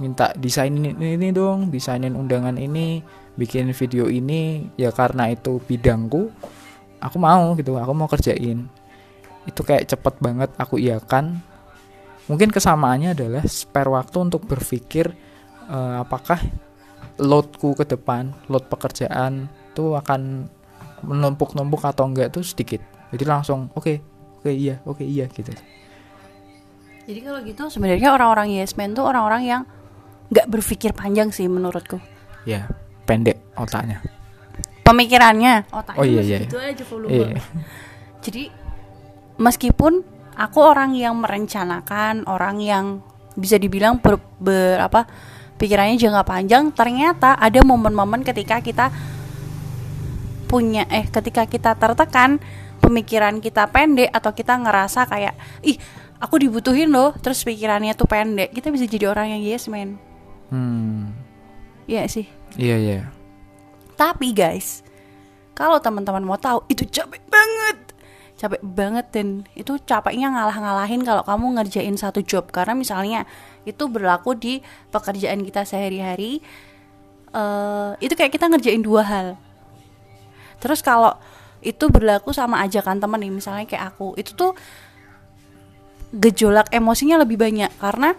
minta 0.00 0.32
desain 0.34 0.72
ini, 0.72 0.96
ini 0.96 1.28
dong 1.30 1.68
desainin 1.68 2.16
undangan 2.16 2.56
ini 2.56 3.04
bikin 3.36 3.70
video 3.76 4.08
ini 4.08 4.72
ya 4.74 4.90
karena 4.90 5.28
itu 5.28 5.60
bidangku 5.60 6.32
aku 7.00 7.16
mau 7.20 7.52
gitu 7.56 7.76
aku 7.76 7.92
mau 7.92 8.08
kerjain. 8.08 8.66
Itu 9.44 9.60
kayak 9.64 9.88
cepet 9.92 10.14
banget 10.20 10.50
aku 10.56 10.80
iakan. 10.80 11.40
Mungkin 12.28 12.54
kesamaannya 12.54 13.16
adalah 13.16 13.42
spare 13.44 13.90
waktu 13.90 14.16
untuk 14.22 14.46
berpikir 14.46 15.10
eh, 15.68 15.94
apakah 16.00 16.38
loadku 17.20 17.76
ke 17.76 17.84
depan 17.84 18.32
load 18.48 18.64
pekerjaan 18.72 19.52
itu 19.70 19.92
akan 19.92 20.48
menumpuk-numpuk 21.02 21.82
atau 21.82 22.06
enggak 22.08 22.32
tuh 22.32 22.44
sedikit 22.44 22.80
jadi 23.10 23.24
langsung 23.26 23.68
oke 23.74 24.00
oke 24.40 24.50
iya 24.50 24.78
oke 24.84 25.02
iya 25.02 25.26
gitu 25.28 25.52
Jadi 27.10 27.20
kalau 27.26 27.40
gitu 27.42 27.62
sebenarnya 27.66 28.14
orang-orang 28.14 28.54
yes 28.54 28.78
man 28.78 28.94
tuh 28.94 29.02
orang-orang 29.02 29.42
yang 29.42 29.62
nggak 30.30 30.46
berpikir 30.46 30.94
panjang 30.94 31.34
sih 31.34 31.50
menurutku. 31.50 31.98
ya 32.46 32.70
pendek 33.02 33.42
otaknya 33.58 33.98
Pemikirannya. 34.86 35.70
Otaknya 35.70 36.02
Oh, 36.02 36.06
iya, 36.06 36.22
iya. 36.22 36.38
gitu 36.42 36.58
aja 36.58 36.82
volume. 36.82 37.14
iya 37.14 37.38
Jadi 38.26 38.50
meskipun 39.38 40.02
aku 40.34 40.58
orang 40.58 40.98
yang 40.98 41.14
merencanakan, 41.18 42.26
orang 42.26 42.58
yang 42.58 42.84
bisa 43.38 43.54
dibilang 43.56 44.02
ber, 44.02 44.18
ber 44.42 44.82
apa 44.82 45.06
pikirannya 45.56 45.94
jangka 45.94 46.26
panjang 46.26 46.74
ternyata 46.74 47.38
ada 47.38 47.62
momen-momen 47.62 48.26
ketika 48.26 48.58
kita 48.58 48.90
punya 50.50 50.82
eh 50.90 51.06
ketika 51.06 51.46
kita 51.46 51.78
tertekan 51.78 52.42
pemikiran 52.82 53.38
kita 53.38 53.70
pendek 53.70 54.10
atau 54.10 54.34
kita 54.34 54.58
ngerasa 54.58 55.06
kayak 55.06 55.38
ih 55.62 55.78
aku 56.18 56.42
dibutuhin 56.42 56.90
loh 56.90 57.14
terus 57.22 57.46
pikirannya 57.46 57.94
tuh 57.94 58.10
pendek 58.10 58.50
kita 58.50 58.74
bisa 58.74 58.90
jadi 58.90 59.14
orang 59.14 59.38
yang 59.38 59.42
yes 59.46 59.70
man 59.70 59.94
hmm. 60.50 61.30
Iya 61.90 62.06
sih. 62.06 62.26
Iya 62.54 62.76
iya. 62.78 63.00
Tapi 63.98 64.30
guys 64.30 64.86
kalau 65.58 65.82
teman-teman 65.82 66.22
mau 66.22 66.38
tahu 66.38 66.62
itu 66.70 66.86
capek 66.86 67.18
banget. 67.26 67.78
Capek 68.38 68.62
banget 68.62 69.06
dan 69.10 69.44
itu 69.58 69.74
capeknya 69.82 70.32
ngalah-ngalahin 70.32 71.02
kalau 71.02 71.26
kamu 71.26 71.58
ngerjain 71.58 71.98
satu 71.98 72.22
job. 72.22 72.46
Karena 72.54 72.78
misalnya 72.78 73.26
itu 73.66 73.90
berlaku 73.90 74.38
di 74.38 74.62
pekerjaan 74.94 75.42
kita 75.42 75.66
sehari-hari 75.66 76.38
eh 77.30 77.90
itu 78.02 78.14
kayak 78.14 78.34
kita 78.34 78.50
ngerjain 78.50 78.82
dua 78.82 79.02
hal 79.06 79.28
terus 80.60 80.84
kalau 80.84 81.16
itu 81.60 81.92
berlaku 81.92 82.32
sama 82.32 82.64
ajakan 82.64 83.00
temen 83.00 83.20
nih 83.20 83.32
misalnya 83.32 83.64
kayak 83.68 83.96
aku 83.96 84.16
itu 84.16 84.32
tuh 84.32 84.56
gejolak 86.10 86.72
emosinya 86.74 87.22
lebih 87.22 87.38
banyak 87.38 87.70
karena 87.78 88.16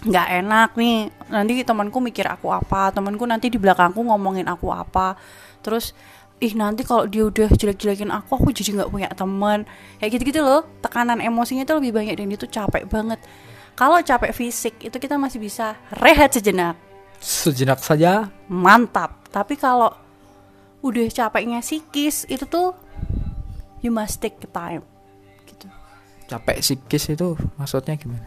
nggak 0.00 0.28
enak 0.44 0.70
nih. 0.80 1.10
Nanti 1.28 1.52
temanku 1.62 1.98
mikir 2.00 2.24
aku 2.24 2.48
apa 2.48 2.94
temanku 2.94 3.26
nanti 3.28 3.52
di 3.52 3.58
belakangku 3.60 4.00
ngomongin 4.00 4.48
aku 4.48 4.72
apa. 4.72 5.18
Terus 5.60 5.92
ih 6.40 6.56
nanti 6.56 6.88
kalau 6.88 7.04
dia 7.04 7.28
udah 7.28 7.52
jelek-jelekin 7.52 8.08
aku 8.08 8.40
aku 8.40 8.48
jadi 8.54 8.80
nggak 8.80 8.90
punya 8.90 9.08
teman. 9.12 9.68
Kayak 10.00 10.10
gitu-gitu 10.16 10.40
loh 10.40 10.64
tekanan 10.80 11.20
emosinya 11.20 11.68
itu 11.68 11.74
lebih 11.76 11.92
banyak 11.92 12.14
dan 12.16 12.30
itu 12.32 12.46
capek 12.48 12.88
banget. 12.88 13.20
Kalau 13.76 14.00
capek 14.00 14.32
fisik 14.32 14.74
itu 14.80 14.96
kita 14.96 15.16
masih 15.20 15.40
bisa 15.40 15.76
rehat 16.00 16.32
sejenak. 16.32 16.76
Sejenak 17.20 17.80
saja. 17.84 18.32
Mantap. 18.48 19.20
Tapi 19.28 19.56
kalau 19.60 19.92
udah 20.80 21.06
capeknya 21.12 21.60
psikis 21.60 22.24
itu 22.28 22.44
tuh 22.48 22.72
you 23.84 23.92
must 23.92 24.20
take 24.20 24.36
time 24.52 24.84
gitu. 25.44 25.68
Capek 26.28 26.60
psikis 26.60 27.12
itu 27.12 27.36
maksudnya 27.60 27.96
gimana? 27.96 28.24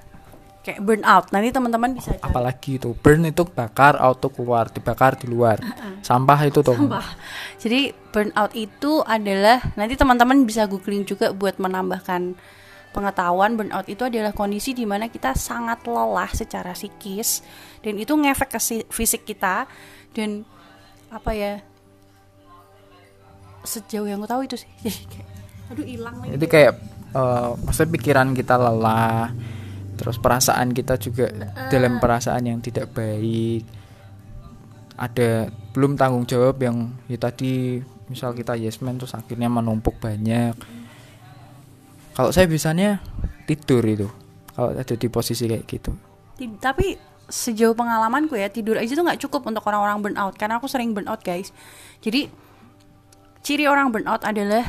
Kayak 0.64 0.80
burnout 0.80 1.28
nanti 1.36 1.52
teman-teman 1.52 1.92
bisa 1.92 2.16
cari. 2.16 2.24
apalagi 2.24 2.80
itu 2.80 2.96
burn 2.96 3.28
itu 3.28 3.44
bakar 3.44 4.00
auto 4.00 4.32
keluar 4.32 4.72
dibakar 4.72 5.20
di 5.20 5.28
luar. 5.28 5.60
Sampah 6.00 6.40
itu 6.48 6.64
tuh. 6.64 6.72
Sampah. 6.78 7.04
Jadi 7.60 7.92
burnout 8.16 8.54
itu 8.56 9.04
adalah 9.04 9.60
nanti 9.76 10.00
teman-teman 10.00 10.48
bisa 10.48 10.64
googling 10.64 11.04
juga 11.04 11.36
buat 11.36 11.60
menambahkan 11.60 12.40
pengetahuan 12.94 13.58
burnout 13.58 13.90
itu 13.90 14.06
adalah 14.06 14.32
kondisi 14.32 14.72
di 14.72 14.86
mana 14.86 15.10
kita 15.10 15.34
sangat 15.34 15.84
lelah 15.84 16.30
secara 16.30 16.78
psikis 16.78 17.42
dan 17.82 17.98
itu 17.98 18.14
ngefek 18.14 18.54
ke 18.54 18.60
si- 18.62 18.88
fisik 18.88 19.26
kita 19.26 19.66
dan 20.14 20.46
apa 21.10 21.34
ya 21.34 21.54
sejauh 23.64 24.08
yang 24.08 24.20
gue 24.20 24.30
tahu 24.30 24.44
itu 24.46 24.56
sih. 24.60 24.70
Jadi 24.84 25.04
kayak 25.10 25.28
aduh 25.72 25.86
hilang 25.88 26.16
lagi. 26.20 26.30
Itu 26.36 26.46
kayak 26.48 26.74
eh, 27.16 27.50
maksudnya 27.64 27.90
pikiran 27.96 28.28
kita 28.36 28.56
lelah 28.60 29.32
terus 29.94 30.18
perasaan 30.18 30.74
kita 30.74 30.98
juga 30.98 31.30
dalam 31.70 32.02
perasaan 32.02 32.44
yang 32.44 32.60
tidak 32.60 32.92
baik. 32.92 33.64
Ada 34.94 35.50
belum 35.74 35.98
tanggung 35.98 36.30
jawab 36.30 36.62
yang 36.62 36.94
ya 37.10 37.18
tadi 37.18 37.82
misal 38.12 38.36
kita 38.38 38.54
yes 38.60 38.78
man 38.84 39.00
terus 39.02 39.16
akhirnya 39.18 39.50
menumpuk 39.50 39.98
banyak. 39.98 40.54
Kalau 42.14 42.30
saya 42.30 42.46
bisanya 42.46 43.02
tidur 43.50 43.82
itu 43.82 44.06
kalau 44.54 44.70
ada 44.78 44.94
di 44.94 45.08
posisi 45.10 45.50
kayak 45.50 45.66
gitu. 45.66 45.92
Tapi 46.62 47.14
sejauh 47.26 47.74
pengalamanku 47.74 48.38
ya 48.38 48.52
tidur 48.52 48.78
aja 48.78 48.94
tuh 48.94 49.02
nggak 49.02 49.22
cukup 49.26 49.50
untuk 49.50 49.64
orang-orang 49.66 49.98
burnout 50.04 50.36
karena 50.38 50.62
aku 50.62 50.70
sering 50.70 50.94
burnout 50.94 51.26
guys. 51.26 51.50
Jadi 52.04 52.30
ciri 53.44 53.68
orang 53.68 53.92
burnout 53.92 54.24
adalah 54.24 54.64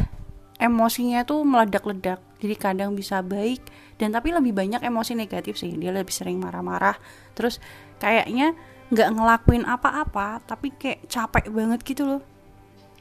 emosinya 0.59 1.23
tuh 1.23 1.47
meledak-ledak. 1.47 2.21
Jadi 2.43 2.55
kadang 2.59 2.93
bisa 2.93 3.25
baik 3.25 3.63
dan 3.97 4.13
tapi 4.13 4.35
lebih 4.35 4.53
banyak 4.53 4.83
emosi 4.83 5.17
negatif 5.17 5.57
sih. 5.57 5.73
Dia 5.79 5.95
lebih 5.95 6.13
sering 6.13 6.37
marah-marah. 6.43 6.99
Terus 7.33 7.63
kayaknya 8.03 8.53
nggak 8.93 9.09
ngelakuin 9.17 9.65
apa-apa 9.65 10.45
tapi 10.45 10.75
kayak 10.75 11.09
capek 11.09 11.49
banget 11.49 11.81
gitu 11.87 12.05
loh. 12.05 12.23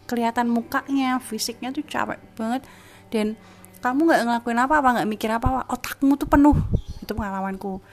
Kelihatan 0.08 0.48
mukanya 0.48 1.20
fisiknya 1.20 1.74
tuh 1.76 1.84
capek 1.84 2.22
banget. 2.38 2.64
Dan 3.12 3.36
kamu 3.84 4.08
nggak 4.08 4.22
ngelakuin 4.24 4.60
apa-apa 4.64 4.88
nggak 5.02 5.10
mikir 5.10 5.30
apa-apa 5.34 5.68
otakmu 5.74 6.16
tuh 6.16 6.30
penuh. 6.30 6.56
Itu 7.04 7.18
pengalamanku. 7.18 7.84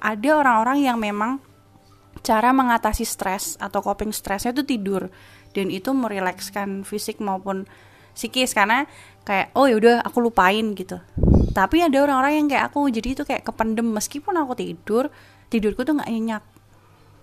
Ada 0.00 0.40
orang-orang 0.40 0.78
yang 0.80 0.96
memang 0.96 1.42
cara 2.24 2.56
mengatasi 2.56 3.04
stres 3.04 3.60
atau 3.60 3.84
coping 3.84 4.10
stresnya 4.10 4.56
itu 4.56 4.64
tidur 4.64 5.12
dan 5.52 5.68
itu 5.68 5.92
merilekskan 5.92 6.82
fisik 6.82 7.20
maupun 7.20 7.68
psikis 8.16 8.56
karena 8.56 8.88
kayak 9.28 9.52
oh 9.52 9.68
yaudah 9.68 10.00
aku 10.00 10.24
lupain 10.24 10.72
gitu. 10.72 10.98
Tapi 11.54 11.84
ada 11.84 12.02
orang-orang 12.02 12.42
yang 12.42 12.48
kayak 12.50 12.72
aku 12.72 12.88
jadi 12.90 13.08
itu 13.14 13.22
kayak 13.22 13.44
kependem 13.44 13.86
meskipun 13.92 14.34
aku 14.40 14.56
tidur 14.56 15.12
tidurku 15.52 15.84
tuh 15.84 16.00
nggak 16.00 16.10
nyenyak. 16.10 16.44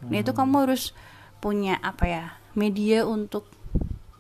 Nah 0.08 0.18
itu 0.22 0.32
kamu 0.32 0.70
harus 0.70 0.94
punya 1.42 1.82
apa 1.82 2.06
ya 2.06 2.26
media 2.54 3.04
untuk 3.04 3.50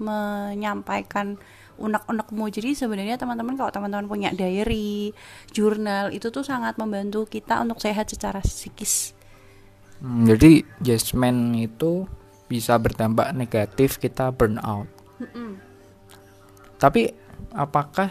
menyampaikan 0.02 1.38
unek-unekmu. 1.78 2.50
Jadi 2.50 2.74
sebenarnya 2.74 3.22
teman-teman 3.22 3.54
kalau 3.54 3.70
teman-teman 3.70 4.10
punya 4.10 4.30
diary 4.34 5.14
jurnal 5.54 6.10
itu 6.10 6.34
tuh 6.34 6.42
sangat 6.42 6.82
membantu 6.82 7.30
kita 7.30 7.62
untuk 7.62 7.78
sehat 7.78 8.10
secara 8.10 8.42
psikis 8.42 9.21
Hmm, 10.02 10.26
jadi 10.26 10.66
man 11.14 11.54
itu 11.54 12.10
bisa 12.50 12.76
berdampak 12.76 13.32
negatif 13.38 14.02
kita 14.02 14.34
burn 14.34 14.58
out 14.60 14.90
tapi 16.82 17.14
apakah 17.54 18.10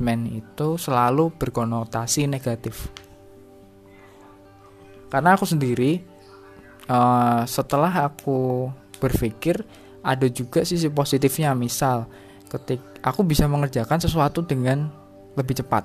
man 0.00 0.24
itu 0.24 0.80
selalu 0.80 1.28
berkonotasi 1.36 2.24
negatif? 2.24 2.88
Karena 5.12 5.36
aku 5.36 5.44
sendiri 5.44 6.00
eh, 6.88 7.42
setelah 7.44 8.08
aku 8.08 8.72
berpikir 8.96 9.60
ada 10.00 10.24
juga 10.32 10.64
sisi 10.64 10.88
positifnya. 10.88 11.52
Misal, 11.52 12.08
ketik 12.48 12.80
aku 13.04 13.20
bisa 13.20 13.44
mengerjakan 13.44 14.00
sesuatu 14.00 14.40
dengan 14.40 14.88
lebih 15.36 15.60
cepat 15.60 15.84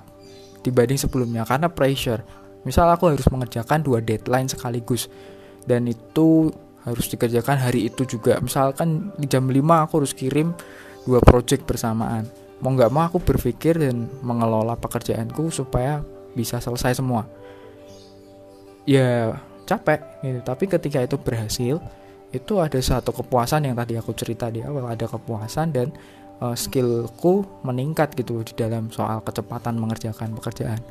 dibanding 0.64 0.96
sebelumnya 0.96 1.44
karena 1.44 1.68
pressure. 1.68 2.24
Misal 2.64 2.88
aku 2.88 3.12
harus 3.12 3.28
mengerjakan 3.28 3.84
dua 3.84 4.00
deadline 4.00 4.48
sekaligus 4.48 5.12
dan 5.66 5.90
itu 5.90 6.50
harus 6.82 7.06
dikerjakan 7.10 7.58
hari 7.62 7.90
itu 7.90 8.06
juga. 8.06 8.42
Misalkan 8.42 9.14
di 9.18 9.30
jam 9.30 9.46
5 9.46 9.58
aku 9.86 9.94
harus 10.02 10.14
kirim 10.18 10.54
dua 11.06 11.22
project 11.22 11.66
bersamaan. 11.66 12.26
Mau 12.62 12.74
nggak 12.74 12.92
mau 12.94 13.10
aku 13.10 13.18
berpikir 13.22 13.78
dan 13.78 14.06
mengelola 14.22 14.78
pekerjaanku 14.78 15.50
supaya 15.50 16.06
bisa 16.38 16.62
selesai 16.62 17.02
semua. 17.02 17.26
Ya 18.86 19.38
capek 19.66 20.02
gitu. 20.26 20.40
Tapi 20.46 20.64
ketika 20.70 21.00
itu 21.02 21.18
berhasil 21.18 21.82
itu 22.32 22.54
ada 22.64 22.80
satu 22.80 23.12
kepuasan 23.12 23.68
yang 23.68 23.76
tadi 23.76 23.98
aku 23.98 24.14
cerita 24.14 24.50
di 24.54 24.62
awal. 24.62 24.90
Ada 24.90 25.10
kepuasan 25.10 25.74
dan 25.74 25.90
uh, 26.42 26.54
skillku 26.58 27.46
meningkat 27.66 28.14
gitu 28.18 28.42
di 28.46 28.54
dalam 28.54 28.94
soal 28.94 29.22
kecepatan 29.26 29.78
mengerjakan 29.78 30.34
pekerjaan. 30.38 30.82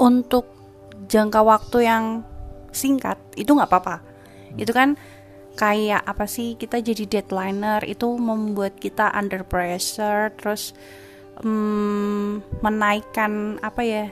Untuk 0.00 0.48
jangka 1.08 1.40
waktu 1.44 1.78
yang 1.84 2.04
singkat 2.70 3.18
itu 3.36 3.50
nggak 3.52 3.70
apa-apa. 3.70 3.96
Itu 4.58 4.70
kan 4.74 4.98
kayak 5.58 6.06
apa 6.06 6.24
sih 6.24 6.54
kita 6.56 6.80
jadi 6.80 7.04
deadlineer 7.06 7.84
itu 7.84 8.06
membuat 8.16 8.78
kita 8.78 9.10
under 9.12 9.44
pressure 9.44 10.32
terus 10.38 10.72
mm, 11.42 12.62
menaikkan 12.64 13.58
apa 13.60 13.82
ya 13.82 14.04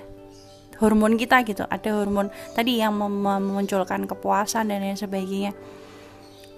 hormon 0.79 1.19
kita 1.19 1.43
gitu. 1.47 1.67
Ada 1.67 1.95
hormon 1.95 2.31
tadi 2.55 2.79
yang 2.83 2.95
mem- 2.95 3.23
memunculkan 3.23 4.07
kepuasan 4.07 4.71
dan 4.71 4.83
lain 4.83 4.99
sebagainya. 4.99 5.53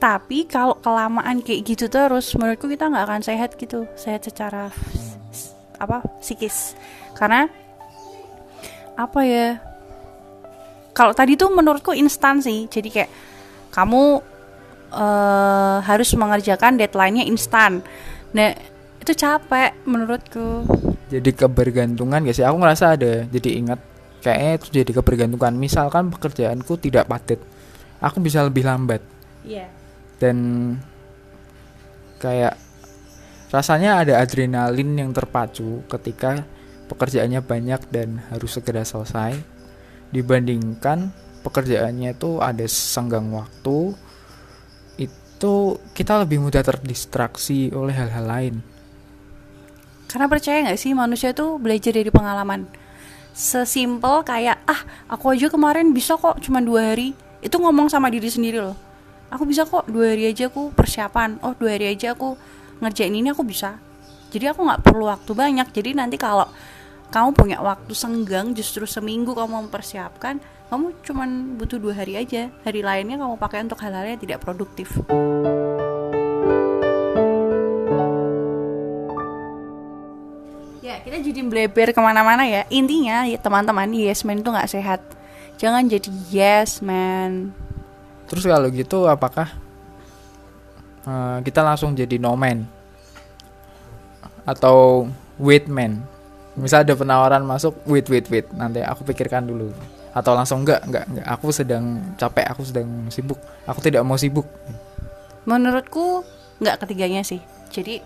Tapi 0.00 0.48
kalau 0.48 0.80
kelamaan 0.80 1.44
kayak 1.44 1.76
gitu 1.76 1.92
terus 1.92 2.32
menurutku 2.32 2.72
kita 2.72 2.88
nggak 2.88 3.04
akan 3.04 3.20
sehat 3.20 3.60
gitu 3.60 3.84
sehat 4.00 4.24
secara 4.24 4.72
s- 5.32 5.52
apa 5.76 6.00
psikis. 6.24 6.72
Karena 7.12 7.48
apa 8.96 9.20
ya 9.24 9.60
kalau 10.90 11.14
tadi 11.14 11.38
tuh 11.38 11.50
menurutku 11.52 11.94
instan 11.94 12.42
sih. 12.42 12.66
Jadi 12.66 12.88
kayak 12.90 13.10
kamu 13.70 14.20
eh, 14.94 15.76
harus 15.86 16.10
mengerjakan 16.18 16.78
deadline-nya 16.78 17.24
instan. 17.26 17.82
Nah 18.34 18.50
itu 19.00 19.12
capek 19.16 19.74
menurutku. 19.86 20.66
Jadi 21.10 21.30
kebergantungan 21.34 22.22
guys 22.22 22.38
ya 22.38 22.54
aku 22.54 22.62
ngerasa 22.62 22.94
ada 22.94 23.26
jadi 23.26 23.50
ingat 23.58 23.80
kayaknya 24.22 24.52
itu 24.58 24.66
jadi 24.82 24.90
kebergantungan. 25.02 25.54
Misalkan 25.56 26.12
pekerjaanku 26.12 26.78
tidak 26.78 27.08
padat 27.08 27.40
aku 28.02 28.18
bisa 28.18 28.42
lebih 28.44 28.64
lambat. 28.66 29.04
Iya. 29.44 29.68
Dan 30.20 30.36
kayak 32.20 32.56
rasanya 33.50 34.04
ada 34.04 34.20
adrenalin 34.20 34.94
yang 34.94 35.10
terpacu 35.10 35.82
ketika 35.88 36.44
pekerjaannya 36.86 37.40
banyak 37.40 37.80
dan 37.88 38.20
harus 38.30 38.54
segera 38.54 38.84
selesai 38.84 39.38
dibandingkan 40.10 41.10
pekerjaannya 41.40 42.14
itu 42.14 42.42
ada 42.42 42.66
senggang 42.68 43.30
waktu 43.32 43.94
itu 45.00 45.54
kita 45.96 46.20
lebih 46.20 46.42
mudah 46.42 46.60
terdistraksi 46.60 47.72
oleh 47.72 47.96
hal-hal 47.96 48.26
lain 48.28 48.56
Karena 50.10 50.26
percaya 50.26 50.66
nggak 50.66 50.76
sih 50.76 50.90
manusia 50.90 51.30
tuh 51.30 51.54
belajar 51.62 51.94
dari 51.94 52.10
pengalaman. 52.10 52.66
Sesimpel 53.30 54.26
kayak 54.26 54.58
ah 54.66 54.82
aku 55.06 55.38
aja 55.38 55.46
kemarin 55.46 55.94
bisa 55.94 56.18
kok 56.18 56.42
cuma 56.42 56.58
dua 56.58 56.90
hari. 56.90 57.14
Itu 57.38 57.62
ngomong 57.62 57.86
sama 57.86 58.10
diri 58.10 58.26
sendiri 58.26 58.58
loh. 58.58 58.74
Aku 59.30 59.46
bisa 59.46 59.62
kok 59.62 59.86
dua 59.86 60.10
hari 60.18 60.26
aja 60.26 60.50
aku 60.50 60.74
persiapan. 60.74 61.38
Oh 61.46 61.54
dua 61.54 61.78
hari 61.78 61.94
aja 61.94 62.18
aku 62.18 62.34
ngerjain 62.82 63.14
ini 63.14 63.30
aku 63.30 63.46
bisa. 63.46 63.78
Jadi 64.34 64.50
aku 64.50 64.66
nggak 64.66 64.82
perlu 64.82 65.06
waktu 65.06 65.30
banyak. 65.30 65.70
Jadi 65.70 65.94
nanti 65.94 66.18
kalau 66.18 66.50
kamu 67.10 67.34
punya 67.34 67.58
waktu 67.58 67.90
senggang 67.90 68.54
justru 68.54 68.86
seminggu 68.86 69.34
kamu 69.34 69.66
mempersiapkan, 69.66 70.38
kamu 70.70 70.94
cuman 71.02 71.58
butuh 71.58 71.82
dua 71.82 71.98
hari 71.98 72.14
aja. 72.14 72.46
Hari 72.62 72.86
lainnya 72.86 73.18
kamu 73.18 73.34
pakai 73.34 73.66
untuk 73.66 73.82
hal-hal 73.82 74.14
yang 74.14 74.20
tidak 74.22 74.38
produktif. 74.38 74.94
Ya, 80.78 81.02
kita 81.02 81.18
jadi 81.18 81.42
bleber 81.42 81.90
ke 81.90 81.98
mana-mana 81.98 82.46
ya. 82.46 82.62
Intinya, 82.70 83.26
ya, 83.26 83.38
teman-teman, 83.42 83.90
yes 83.90 84.22
man 84.22 84.38
itu 84.38 84.50
nggak 84.50 84.70
sehat. 84.70 85.02
Jangan 85.58 85.90
jadi 85.90 86.10
yes 86.30 86.78
man. 86.78 87.50
terus 88.30 88.46
kalau 88.46 88.70
gitu 88.70 89.10
apakah 89.10 89.50
eh, 91.02 91.38
kita 91.42 91.66
langsung 91.66 91.98
jadi 91.98 92.14
no 92.22 92.38
man 92.38 92.62
atau 94.46 95.10
wait 95.34 95.66
man 95.66 95.98
misal 96.58 96.82
ada 96.82 96.94
penawaran 96.96 97.42
masuk 97.46 97.76
wait 97.86 98.06
wait 98.10 98.26
wait. 98.30 98.46
Nanti 98.54 98.82
aku 98.82 99.06
pikirkan 99.06 99.46
dulu. 99.46 99.70
Atau 100.10 100.34
langsung 100.34 100.66
enggak 100.66 100.82
enggak 100.86 101.04
enggak. 101.06 101.26
Aku 101.38 101.54
sedang 101.54 102.14
capek 102.18 102.46
aku 102.50 102.62
sedang 102.66 102.88
sibuk. 103.12 103.38
Aku 103.66 103.78
tidak 103.78 104.02
mau 104.02 104.18
sibuk. 104.18 104.46
Menurutku 105.46 106.26
nggak 106.58 106.86
ketiganya 106.86 107.22
sih. 107.22 107.40
Jadi 107.70 108.02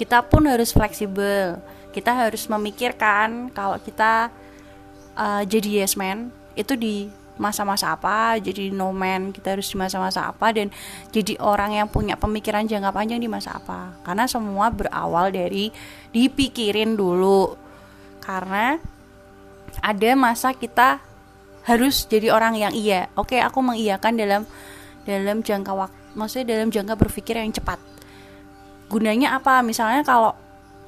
kita 0.00 0.24
pun 0.26 0.48
harus 0.50 0.74
fleksibel. 0.74 1.60
Kita 1.90 2.14
harus 2.14 2.46
memikirkan 2.46 3.50
kalau 3.50 3.78
kita 3.82 4.30
uh, 5.18 5.42
jadi 5.42 5.82
yes 5.82 5.98
man 5.98 6.30
itu 6.54 6.74
di 6.78 7.10
masa-masa 7.40 7.96
apa, 7.96 8.36
jadi 8.36 8.68
no 8.68 8.92
man 8.92 9.32
kita 9.32 9.56
harus 9.56 9.72
di 9.72 9.80
masa-masa 9.80 10.28
apa 10.28 10.52
dan 10.52 10.68
jadi 11.08 11.40
orang 11.40 11.80
yang 11.80 11.88
punya 11.88 12.20
pemikiran 12.20 12.68
jangka 12.68 12.92
panjang 12.92 13.16
di 13.16 13.32
masa 13.32 13.56
apa. 13.56 13.96
Karena 14.04 14.28
semua 14.28 14.68
berawal 14.68 15.32
dari 15.32 15.72
dipikirin 16.12 17.00
dulu. 17.00 17.56
Karena 18.20 18.76
ada 19.80 20.10
masa 20.12 20.52
kita 20.52 21.00
harus 21.64 22.04
jadi 22.04 22.28
orang 22.28 22.60
yang 22.60 22.72
iya. 22.76 23.08
Oke, 23.16 23.40
aku 23.40 23.64
mengiyakan 23.64 24.12
dalam 24.20 24.42
dalam 25.08 25.40
jangka 25.40 25.72
waktu, 25.72 25.98
maksudnya 26.12 26.60
dalam 26.60 26.68
jangka 26.68 26.94
berpikir 27.00 27.40
yang 27.40 27.48
cepat. 27.56 27.80
Gunanya 28.92 29.40
apa? 29.40 29.64
Misalnya 29.64 30.04
kalau 30.04 30.36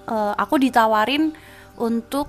eh, 0.04 0.34
aku 0.36 0.60
ditawarin 0.60 1.32
untuk 1.80 2.28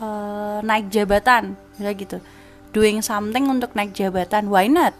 eh, 0.00 0.58
naik 0.64 0.88
jabatan, 0.88 1.58
gitu, 1.76 2.22
doing 2.74 2.98
something 3.00 3.46
untuk 3.46 3.72
naik 3.78 3.94
jabatan, 3.94 4.50
why 4.50 4.66
not? 4.66 4.92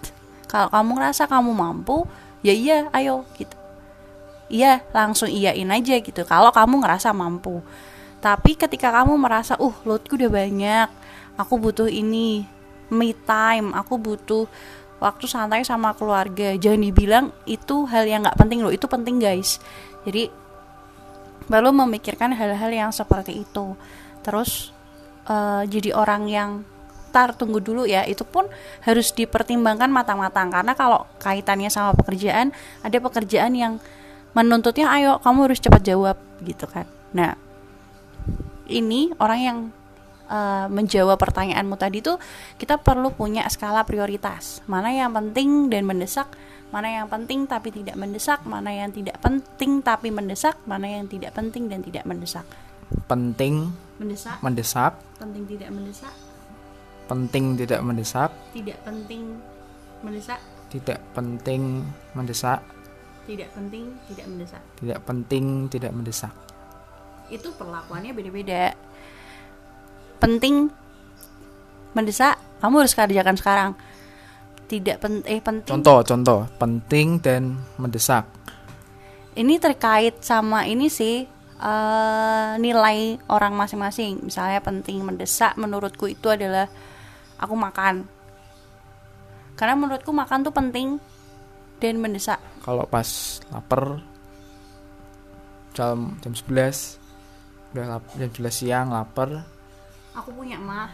Kalau 0.46 0.70
kamu 0.70 1.02
ngerasa 1.02 1.26
kamu 1.26 1.50
mampu, 1.50 2.06
ya 2.46 2.54
iya, 2.54 2.87
ayo 2.94 3.26
gitu. 3.34 3.58
Iya, 4.46 4.87
langsung 4.94 5.26
iyain 5.26 5.66
aja 5.66 5.98
gitu. 5.98 6.22
Kalau 6.22 6.54
kamu 6.54 6.87
ngerasa 6.87 7.10
mampu. 7.10 7.58
Tapi 8.22 8.54
ketika 8.54 8.94
kamu 8.94 9.18
merasa, 9.18 9.58
uh, 9.58 9.74
loadku 9.82 10.14
udah 10.14 10.30
banyak, 10.30 10.88
aku 11.34 11.58
butuh 11.58 11.90
ini, 11.90 12.46
me 12.94 13.12
time, 13.26 13.74
aku 13.74 13.98
butuh 13.98 14.46
waktu 15.02 15.26
santai 15.26 15.66
sama 15.66 15.92
keluarga. 15.98 16.54
Jangan 16.54 16.80
dibilang 16.80 17.26
itu 17.44 17.84
hal 17.90 18.06
yang 18.06 18.22
nggak 18.22 18.38
penting 18.38 18.62
loh, 18.62 18.70
itu 18.70 18.87
penting 18.87 19.18
guys. 19.18 19.58
Jadi 20.06 20.30
baru 21.50 21.74
memikirkan 21.74 22.32
hal-hal 22.32 22.70
yang 22.72 22.90
seperti 22.94 23.44
itu. 23.44 23.76
Terus 24.24 24.72
eh, 25.28 25.62
jadi 25.68 25.92
orang 25.92 26.22
yang 26.30 26.50
tar 27.14 27.38
tunggu 27.38 27.62
dulu 27.62 27.87
ya. 27.87 28.03
Itu 28.03 28.27
pun 28.27 28.50
harus 28.83 29.14
dipertimbangkan 29.14 29.87
matang-matang. 29.94 30.50
Karena 30.50 30.74
kalau 30.74 31.07
kaitannya 31.22 31.70
sama 31.70 31.94
pekerjaan 31.94 32.50
ada 32.83 32.98
pekerjaan 32.98 33.55
yang 33.55 33.79
menuntutnya 34.35 34.90
ayo 34.90 35.22
kamu 35.22 35.46
harus 35.46 35.62
cepat 35.62 35.87
jawab 35.87 36.18
gitu 36.42 36.66
kan. 36.66 36.90
Nah 37.14 37.38
ini 38.66 39.14
orang 39.22 39.40
yang 39.40 39.59
uh, 40.27 40.66
menjawab 40.66 41.16
pertanyaanmu 41.16 41.79
tadi 41.79 42.03
tuh 42.03 42.18
kita 42.59 42.83
perlu 42.83 43.14
punya 43.14 43.46
skala 43.46 43.87
prioritas. 43.87 44.61
Mana 44.66 44.90
yang 44.90 45.14
penting 45.14 45.70
dan 45.70 45.87
mendesak 45.87 46.29
mana 46.74 46.90
yang 46.90 47.07
penting 47.07 47.46
tapi 47.46 47.70
tidak 47.70 47.94
mendesak 47.94 48.42
mana 48.42 48.74
yang 48.74 48.90
tidak 48.90 49.22
penting 49.22 49.79
tapi 49.79 50.11
mendesak 50.11 50.59
mana 50.66 50.90
yang 50.90 51.07
tidak 51.07 51.31
penting 51.31 51.70
dan 51.70 51.87
tidak 51.87 52.03
mendesak. 52.03 52.44
Penting 53.07 53.70
mendesak. 54.03 54.42
mendesak. 54.42 54.92
Penting 55.22 55.46
tidak 55.46 55.70
mendesak 55.70 56.23
penting 57.06 57.58
tidak 57.58 57.80
mendesak. 57.84 58.30
Tidak 58.52 58.78
penting 58.84 59.38
mendesak. 60.04 60.40
Tidak 60.68 60.98
penting 61.14 61.86
mendesak. 62.12 62.60
Tidak 63.24 63.48
penting 63.56 63.84
tidak 64.10 64.26
mendesak. 64.28 64.62
Tidak 64.76 64.98
penting 65.06 65.44
tidak 65.72 65.92
mendesak. 65.96 66.34
Itu 67.32 67.56
perlakuannya 67.56 68.12
beda-beda. 68.12 68.76
Penting 70.20 70.68
mendesak 71.94 72.36
kamu 72.64 72.84
harus 72.84 72.96
kerjakan 72.96 73.36
sekarang. 73.36 73.70
Tidak 74.64 74.96
pen 74.96 75.20
eh 75.28 75.40
penting 75.40 75.68
contoh 75.68 76.00
contoh. 76.00 76.40
Penting 76.56 77.20
dan 77.20 77.60
mendesak. 77.76 78.24
Ini 79.36 79.60
terkait 79.60 80.24
sama 80.24 80.64
ini 80.64 80.88
sih 80.88 81.28
eh, 81.60 82.52
nilai 82.56 83.20
orang 83.28 83.52
masing-masing. 83.52 84.24
Misalnya 84.24 84.64
penting 84.64 85.04
mendesak 85.04 85.56
menurutku 85.60 86.08
itu 86.08 86.28
adalah 86.32 86.68
aku 87.44 87.54
makan. 87.54 88.09
Karena 89.54 89.74
menurutku 89.76 90.11
makan 90.11 90.42
tuh 90.42 90.50
penting 90.50 90.98
dan 91.78 92.00
mendesak. 92.00 92.40
Kalau 92.64 92.88
pas 92.88 93.07
lapar 93.52 94.00
jam 95.74 96.14
jam 96.22 96.33
11 96.33 96.98
udah 97.74 97.87
lap, 97.87 98.02
jam 98.14 98.30
11 98.30 98.50
siang 98.50 98.87
lapar. 98.90 99.42
Aku 100.14 100.30
punya 100.30 100.59
mah. 100.59 100.90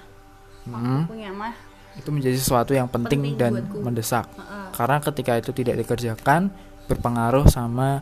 Hmm, 0.65 1.05
aku 1.05 1.17
punya 1.17 1.31
mah. 1.31 1.53
Itu 1.97 2.09
menjadi 2.09 2.37
sesuatu 2.37 2.73
yang 2.73 2.89
penting, 2.89 3.21
Penting 3.21 3.37
dan 3.37 3.53
buatku. 3.61 3.79
mendesak. 3.81 4.27
Heeh. 4.31 4.59
karena 4.71 4.97
ketika 5.03 5.33
itu 5.35 5.51
tidak 5.51 5.83
dikerjakan 5.83 6.47
berpengaruh 6.87 7.43
sama 7.51 8.01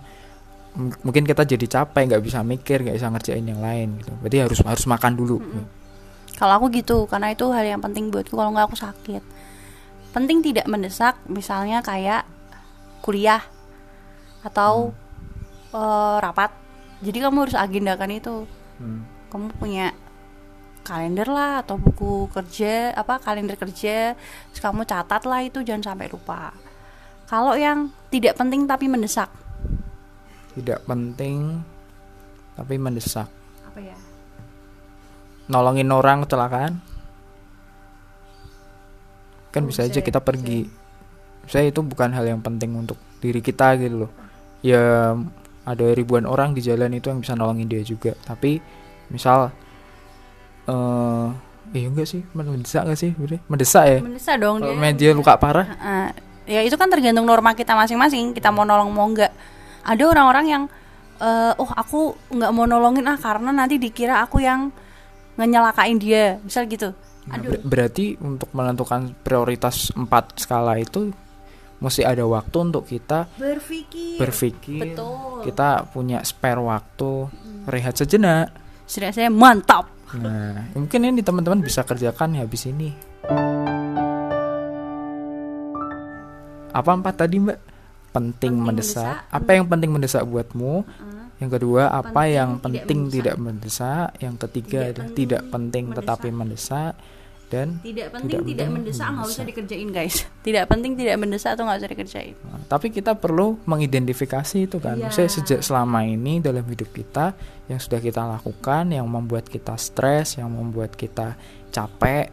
mungkin 1.03 1.25
kita 1.25 1.43
jadi 1.43 1.65
capek 1.65 2.13
nggak 2.13 2.23
bisa 2.23 2.45
mikir 2.45 2.85
nggak 2.85 2.97
bisa 3.01 3.09
ngerjain 3.11 3.43
yang 3.43 3.59
lain 3.59 3.99
gitu. 3.99 4.13
Berarti 4.21 4.37
harus 4.45 4.59
harus 4.63 4.85
makan 4.87 5.13
dulu 5.17 5.37
Kalau 6.39 6.63
aku 6.63 6.71
gitu, 6.71 7.11
karena 7.11 7.35
itu 7.35 7.51
hal 7.51 7.67
yang 7.67 7.83
penting 7.83 8.15
buatku 8.15 8.39
kalau 8.39 8.55
nggak 8.55 8.71
aku 8.71 8.79
sakit. 8.79 9.23
Penting 10.15 10.39
tidak 10.39 10.71
mendesak, 10.71 11.19
misalnya 11.27 11.83
kayak 11.83 12.23
kuliah 13.03 13.43
atau 14.47 14.95
eh, 15.75 16.17
rapat. 16.23 16.55
Jadi 17.03 17.19
kamu 17.19 17.51
harus 17.51 17.59
agendakan 17.59 18.11
itu. 18.15 18.47
Hmm. 18.79 19.03
Kamu 19.35 19.51
punya 19.59 19.91
kalender 20.89 21.29
lah 21.29 21.61
atau 21.61 21.77
buku 21.77 22.33
kerja 22.33 22.97
apa 22.97 23.21
kalender 23.21 23.61
kerja 23.61 24.17
terus 24.17 24.61
kamu 24.65 24.89
catat 24.89 25.29
lah 25.29 25.45
itu 25.45 25.61
jangan 25.61 25.93
sampai 25.93 26.09
lupa 26.09 26.57
kalau 27.29 27.53
yang 27.53 27.93
tidak 28.09 28.41
penting 28.41 28.65
tapi 28.65 28.89
mendesak 28.89 29.29
tidak 30.57 30.81
penting 30.89 31.61
tapi 32.57 32.81
mendesak 32.81 33.29
apa 33.69 33.79
ya 33.85 34.08
nolongin 35.49 35.89
orang 35.91 36.25
kecelakaan 36.25 36.81
kan? 39.59 39.63
Oh, 39.65 39.69
bisa 39.69 39.85
aja 39.89 40.01
ya, 40.01 40.05
kita 40.05 40.21
pergi. 40.21 40.69
saya 41.49 41.73
itu 41.73 41.81
bukan 41.81 42.13
hal 42.13 42.29
yang 42.29 42.45
penting 42.45 42.77
untuk 42.77 43.01
diri 43.25 43.41
kita 43.41 43.81
gitu 43.81 44.05
loh. 44.05 44.13
Ya 44.61 45.17
ada 45.65 45.87
ribuan 45.97 46.29
orang 46.29 46.53
di 46.53 46.61
jalan 46.61 46.93
itu 46.93 47.09
yang 47.09 47.25
bisa 47.25 47.33
nolongin 47.33 47.65
dia 47.65 47.81
juga. 47.81 48.13
Tapi 48.21 48.61
misal 49.09 49.49
eh 50.69 51.27
iya 51.73 51.89
enggak 51.89 52.05
sih? 52.05 52.21
Mendesak 52.37 52.85
enggak 52.85 53.01
sih? 53.01 53.11
Mendesak 53.49 53.85
ya? 53.89 53.99
Mendesak 54.05 54.37
dong 54.37 54.61
dia. 54.61 54.93
dia 54.93 55.11
luka 55.17 55.41
parah. 55.41 55.65
Heeh. 55.65 56.09
ya 56.49 56.61
itu 56.65 56.77
kan 56.77 56.93
tergantung 56.93 57.25
norma 57.25 57.57
kita 57.57 57.73
masing-masing. 57.73 58.37
Kita 58.37 58.53
mau 58.53 58.69
nolong 58.69 58.93
mau 58.93 59.09
enggak. 59.09 59.33
Ada 59.89 60.05
orang-orang 60.05 60.47
yang 60.53 60.63
eh, 61.25 61.53
oh 61.57 61.71
aku 61.73 62.13
nggak 62.29 62.53
mau 62.53 62.69
nolongin 62.69 63.09
ah 63.09 63.17
karena 63.17 63.57
nanti 63.57 63.81
dikira 63.81 64.21
aku 64.21 64.45
yang 64.45 64.69
ngenyelakain 65.39 65.97
dia 65.97 66.43
misal 66.43 66.67
gitu 66.67 66.91
Nah, 67.25 67.37
aduh 67.37 67.55
ber- 67.55 67.65
berarti 67.65 68.17
untuk 68.19 68.49
menentukan 68.51 69.13
prioritas 69.21 69.93
empat 69.93 70.37
skala 70.37 70.77
itu 70.77 71.13
mesti 71.79 72.01
ada 72.01 72.25
waktu 72.25 72.57
untuk 72.59 72.83
kita 72.83 73.29
berpikir 73.37 74.17
berpikir 74.17 74.81
betul 74.83 75.45
kita 75.45 75.87
punya 75.87 76.25
spare 76.25 76.59
waktu 76.59 77.29
rehat 77.65 77.95
sejenak 77.95 78.49
sudah 78.85 79.13
saya 79.13 79.29
mantap 79.29 79.87
Nah, 80.09 80.73
mungkin 80.73 81.05
ini 81.05 81.21
teman-teman 81.21 81.61
bisa 81.61 81.85
kerjakan 81.85 82.33
ya 82.33 82.49
habis 82.49 82.65
ini. 82.65 82.97
Apa 86.71 86.91
empat 86.95 87.15
tadi 87.19 87.37
mbak? 87.37 87.59
Penting, 88.09 88.17
Penting 88.17 88.53
mendesak. 88.57 89.05
mendesak. 89.05 89.29
Apa 89.29 89.51
yang 89.53 89.69
penting 89.69 89.91
mendesak 89.93 90.23
buatmu? 90.25 90.81
Yang 91.39 91.51
kedua, 91.57 91.83
apa 91.89 92.11
Penting, 92.11 92.35
yang 92.35 92.51
tidak 92.51 92.63
penting 92.65 92.99
mendesak. 92.99 93.15
tidak 93.15 93.37
mendesak? 93.39 94.07
Yang 94.19 94.35
ketiga 94.43 94.79
Tidak 94.79 94.91
adalah 94.91 95.09
tidak 95.15 95.43
penting 95.49 95.85
tetapi 95.95 96.29
mendesak. 96.29 96.93
mendesak. 96.99 97.17
Dan 97.49 97.69
Tidak 97.81 98.07
penting, 98.13 98.29
Tidak 98.29 98.45
tidak, 98.45 98.69
mendesak, 98.69 99.07
nggak 99.09 99.25
usah 99.25 99.25
mendesak. 99.25 99.47
dikerjain 99.49 99.89
guys. 99.89 100.17
Tidak 100.45 100.65
penting, 100.65 100.93
tidak 100.95 101.17
mendesak 101.17 101.51
atau 101.57 101.65
nggak 101.65 101.79
usah 101.81 101.91
dikerjain. 101.91 102.35
Nah, 102.45 102.61
tapi 102.67 102.87
kita 102.89 103.13
perlu 103.17 103.57
mengidentifikasi 103.65 104.59
itu 104.61 104.77
kan. 104.77 104.97
Iya. 104.97 105.09
Maksudnya 105.09 105.31
sejak 105.33 105.61
selama 105.63 106.05
ini 106.05 106.41
dalam 106.41 106.61
hidup 106.63 106.93
kita 106.93 107.33
yang 107.65 107.81
sudah 107.81 108.01
kita 108.01 108.21
lakukan 108.21 108.93
yang 108.93 109.09
membuat 109.09 109.49
kita 109.49 109.81
stres, 109.81 110.37
yang 110.37 110.53
membuat 110.53 110.93
kita 110.93 111.41
capek 111.71 112.29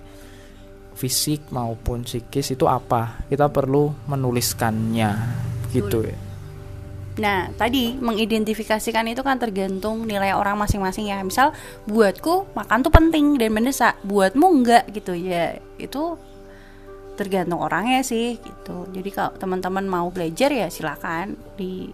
fisik 0.96 1.48
maupun 1.48 2.04
psikis 2.04 2.52
itu 2.52 2.68
apa? 2.68 3.24
Kita 3.28 3.48
perlu 3.48 3.92
menuliskannya 4.08 5.12
gitu 5.72 6.08
ya. 6.08 6.16
Nah, 7.16 7.48
tadi 7.56 7.96
mengidentifikasikan 7.96 9.08
itu 9.08 9.24
kan 9.24 9.40
tergantung 9.40 10.04
nilai 10.04 10.36
orang 10.36 10.60
masing-masing 10.60 11.08
ya. 11.16 11.24
Misal 11.24 11.56
buatku 11.88 12.52
makan 12.52 12.84
tuh 12.84 12.92
penting 12.92 13.40
dan 13.40 13.56
mendesak, 13.56 13.96
buatmu 14.04 14.48
enggak 14.52 14.84
gitu 14.92 15.16
ya. 15.16 15.56
Itu 15.80 16.20
tergantung 17.16 17.64
orangnya 17.64 18.04
sih 18.04 18.36
gitu. 18.36 18.92
Jadi 18.92 19.10
kalau 19.16 19.32
teman-teman 19.40 19.88
mau 19.88 20.12
belajar 20.12 20.52
ya 20.52 20.68
silakan 20.68 21.40
di 21.56 21.88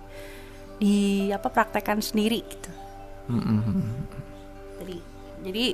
di 0.82 1.30
apa 1.30 1.46
praktekkan 1.54 2.02
sendiri 2.02 2.42
gitu. 2.42 2.72
Jadi 4.82 4.98
jadi 5.46 5.66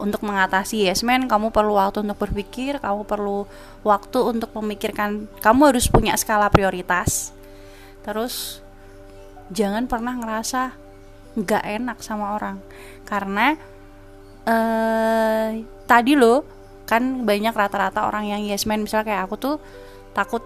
untuk 0.00 0.24
mengatasi 0.24 0.88
yes 0.88 1.04
man 1.04 1.28
kamu 1.28 1.52
perlu 1.52 1.76
waktu 1.76 2.00
untuk 2.00 2.24
berpikir, 2.24 2.80
kamu 2.80 3.04
perlu 3.04 3.44
waktu 3.84 4.18
untuk 4.24 4.50
memikirkan, 4.56 5.28
kamu 5.44 5.76
harus 5.76 5.86
punya 5.92 6.16
skala 6.16 6.48
prioritas. 6.48 7.36
Terus 8.00 8.63
jangan 9.52 9.84
pernah 9.84 10.16
ngerasa 10.16 10.72
nggak 11.34 11.64
enak 11.82 11.98
sama 12.00 12.38
orang. 12.38 12.62
Karena 13.04 13.58
eh 14.44 15.64
tadi 15.84 16.12
lo 16.14 16.44
kan 16.84 17.24
banyak 17.24 17.52
rata-rata 17.52 18.06
orang 18.08 18.30
yang 18.30 18.40
yes 18.44 18.64
man. 18.64 18.84
Misalnya 18.84 19.12
kayak 19.12 19.22
aku 19.28 19.34
tuh 19.36 19.54
takut 20.14 20.44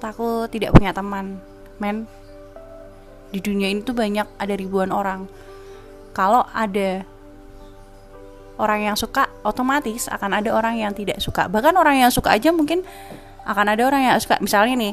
takut 0.00 0.48
tidak 0.48 0.74
punya 0.74 0.90
teman 0.90 1.38
men. 1.78 2.08
Di 3.32 3.40
dunia 3.40 3.68
ini 3.70 3.80
tuh 3.84 3.96
banyak 3.96 4.26
ada 4.40 4.54
ribuan 4.56 4.92
orang. 4.92 5.28
Kalau 6.12 6.44
ada 6.52 7.08
orang 8.60 8.92
yang 8.92 8.96
suka 9.00 9.32
otomatis 9.42 10.06
akan 10.12 10.36
ada 10.42 10.52
orang 10.52 10.76
yang 10.76 10.92
tidak 10.92 11.18
suka. 11.18 11.48
Bahkan 11.48 11.72
orang 11.72 12.04
yang 12.04 12.12
suka 12.12 12.36
aja 12.36 12.52
mungkin 12.52 12.84
akan 13.48 13.66
ada 13.72 13.82
orang 13.88 14.04
yang 14.04 14.20
suka. 14.20 14.36
Misalnya 14.44 14.76
nih 14.76 14.92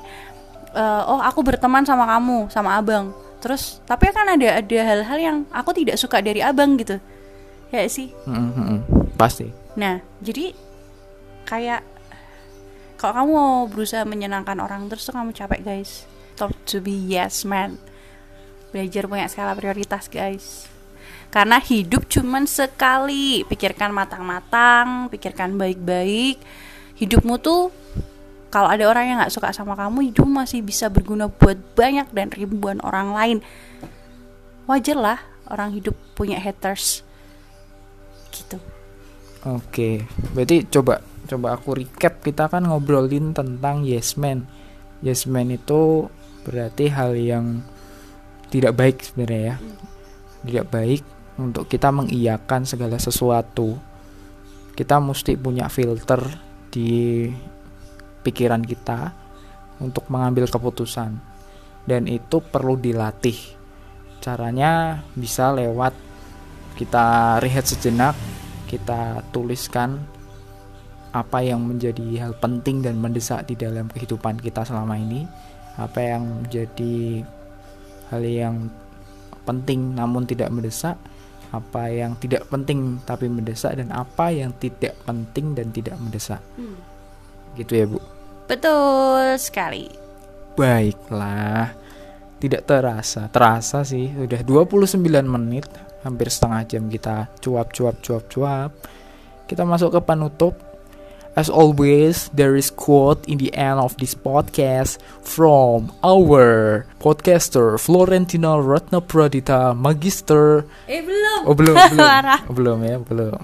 eh, 0.74 1.02
oh 1.06 1.20
aku 1.20 1.44
berteman 1.44 1.84
sama 1.84 2.08
kamu 2.08 2.48
sama 2.48 2.80
abang 2.80 3.12
terus 3.40 3.80
tapi 3.88 4.12
kan 4.12 4.28
ada 4.28 4.60
ada 4.60 4.80
hal-hal 4.84 5.20
yang 5.20 5.38
aku 5.52 5.72
tidak 5.72 5.96
suka 5.96 6.20
dari 6.20 6.44
abang 6.44 6.76
gitu. 6.76 7.00
Ya 7.70 7.86
sih. 7.88 8.12
Mm-mm, 8.28 8.52
mm-mm. 8.56 8.80
Pasti. 9.16 9.52
nah 9.78 10.02
jadi 10.20 10.52
kayak 11.48 11.86
kalau 13.00 13.14
kamu 13.16 13.32
mau 13.32 13.56
berusaha 13.72 14.04
menyenangkan 14.04 14.60
orang 14.60 14.92
terus 14.92 15.08
tuh 15.08 15.16
kamu 15.16 15.32
capek 15.32 15.62
guys. 15.64 16.04
Stop 16.36 16.56
to 16.68 16.84
be 16.84 16.96
yes 16.96 17.48
man. 17.48 17.80
Belajar 18.76 19.08
punya 19.08 19.28
skala 19.32 19.56
prioritas 19.56 20.12
guys. 20.12 20.68
Karena 21.32 21.64
hidup 21.64 22.12
cuman 22.12 22.44
sekali. 22.44 23.48
Pikirkan 23.48 23.96
matang-matang 23.96 25.08
pikirkan 25.08 25.56
baik-baik. 25.56 26.44
Hidupmu 27.00 27.40
tuh 27.40 27.72
kalau 28.50 28.70
ada 28.70 28.86
orang 28.90 29.06
yang 29.10 29.18
nggak 29.22 29.34
suka 29.34 29.54
sama 29.54 29.78
kamu 29.78 30.14
hidup 30.14 30.26
masih 30.26 30.66
bisa 30.66 30.90
berguna 30.90 31.30
buat 31.30 31.58
banyak 31.74 32.10
dan 32.14 32.34
ribuan 32.34 32.82
orang 32.82 33.14
lain 33.14 33.38
wajar 34.66 34.98
lah 34.98 35.20
orang 35.50 35.74
hidup 35.74 35.98
punya 36.14 36.38
haters 36.38 37.02
gitu 38.30 38.62
Oke, 39.48 40.04
berarti 40.36 40.68
coba 40.68 41.00
coba 41.24 41.56
aku 41.56 41.80
recap 41.80 42.20
kita 42.20 42.52
kan 42.52 42.68
ngobrolin 42.68 43.32
tentang 43.32 43.88
yes 43.88 44.20
man. 44.20 44.44
Yes 45.00 45.24
man 45.32 45.48
itu 45.48 46.12
berarti 46.44 46.92
hal 46.92 47.16
yang 47.16 47.64
tidak 48.52 48.76
baik 48.76 49.00
sebenarnya 49.00 49.56
ya. 49.56 49.56
Tidak 50.44 50.66
baik 50.68 51.04
untuk 51.40 51.72
kita 51.72 51.88
mengiyakan 51.88 52.68
segala 52.68 53.00
sesuatu. 53.00 53.80
Kita 54.76 55.00
mesti 55.00 55.40
punya 55.40 55.72
filter 55.72 56.20
di 56.68 57.24
pikiran 58.26 58.64
kita 58.64 59.12
untuk 59.80 60.08
mengambil 60.12 60.46
keputusan. 60.48 61.18
Dan 61.88 62.06
itu 62.06 62.44
perlu 62.44 62.78
dilatih. 62.78 63.38
Caranya 64.20 65.02
bisa 65.16 65.50
lewat 65.56 65.96
kita 66.80 67.40
rehat 67.44 67.68
sejenak 67.68 68.16
kita 68.70 69.20
tuliskan 69.36 70.00
apa 71.12 71.42
yang 71.42 71.66
menjadi 71.66 72.24
hal 72.24 72.38
penting 72.38 72.86
dan 72.86 73.02
mendesak 73.02 73.44
di 73.50 73.58
dalam 73.58 73.90
kehidupan 73.90 74.38
kita 74.38 74.62
selama 74.62 74.94
ini 74.96 75.26
apa 75.76 76.00
yang 76.00 76.46
menjadi 76.46 77.26
hal 78.14 78.22
yang 78.22 78.56
penting 79.44 79.98
namun 79.98 80.30
tidak 80.30 80.54
mendesak 80.54 80.96
apa 81.50 81.90
yang 81.90 82.14
tidak 82.22 82.46
penting 82.46 83.02
tapi 83.10 83.26
mendesak 83.26 83.74
dan 83.74 83.90
apa 83.90 84.30
yang 84.30 84.54
tidak 84.62 84.94
penting 85.02 85.58
dan 85.58 85.74
tidak 85.74 85.98
mendesak 85.98 86.40
gitu 87.60 87.74
ya 87.76 87.86
bu? 87.86 88.00
Betul 88.48 89.36
sekali. 89.38 89.92
Baiklah. 90.56 91.76
Tidak 92.40 92.64
terasa. 92.64 93.28
Terasa 93.28 93.84
sih. 93.84 94.10
Udah 94.16 94.42
29 94.42 94.96
menit. 95.28 95.68
Hampir 96.00 96.32
setengah 96.32 96.64
jam 96.64 96.88
kita 96.88 97.28
cuap 97.44 97.76
cuap 97.76 98.00
cuap 98.00 98.24
cuap 98.32 98.72
kita 99.50 99.66
masuk 99.66 99.98
ke 99.98 100.02
penutup. 100.06 100.54
As 101.34 101.50
always, 101.50 102.30
there 102.36 102.54
is 102.54 102.70
quote 102.70 103.24
in 103.26 103.42
the 103.42 103.50
end 103.56 103.80
of 103.80 103.96
this 103.98 104.14
podcast 104.14 105.02
from 105.24 105.90
our 106.04 106.84
podcaster 107.00 107.80
Florentina 107.80 108.60
Ratna 108.62 109.00
Pradita 109.00 109.72
Magister. 109.74 110.68
eh 110.86 111.02
belum. 111.02 111.40
Oh 111.50 111.56
belum 111.58 111.76
belum. 111.76 112.08
Oh, 112.50 112.54
belum 112.54 112.78
ya 112.86 112.98
belum. 113.02 113.40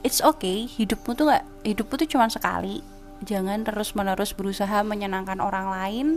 it's 0.00 0.24
okay. 0.24 0.64
Hidupmu 0.64 1.12
tuh 1.12 1.28
nggak 1.28 1.44
hidupmu 1.68 1.94
tuh 2.00 2.08
cuma 2.08 2.26
sekali 2.32 2.80
jangan 3.24 3.64
terus 3.66 3.92
menerus 3.96 4.32
berusaha 4.32 4.80
menyenangkan 4.84 5.38
orang 5.40 5.66
lain. 5.70 6.08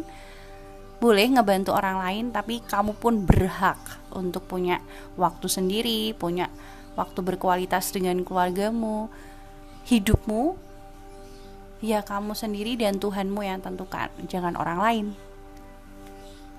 Boleh 1.03 1.27
ngebantu 1.35 1.75
orang 1.75 1.99
lain 1.99 2.25
tapi 2.31 2.63
kamu 2.63 2.95
pun 2.95 3.27
berhak 3.27 3.79
untuk 4.15 4.47
punya 4.47 4.79
waktu 5.19 5.51
sendiri 5.51 6.15
punya 6.15 6.47
waktu 6.93 7.19
berkualitas 7.25 7.91
dengan 7.91 8.21
keluargamu 8.21 9.09
hidupmu 9.89 10.55
ya 11.83 11.99
kamu 12.05 12.37
sendiri 12.37 12.79
dan 12.79 13.01
Tuhanmu 13.01 13.43
yang 13.43 13.59
tentukan 13.59 14.07
jangan 14.31 14.55
orang 14.55 14.79
lain 14.79 15.05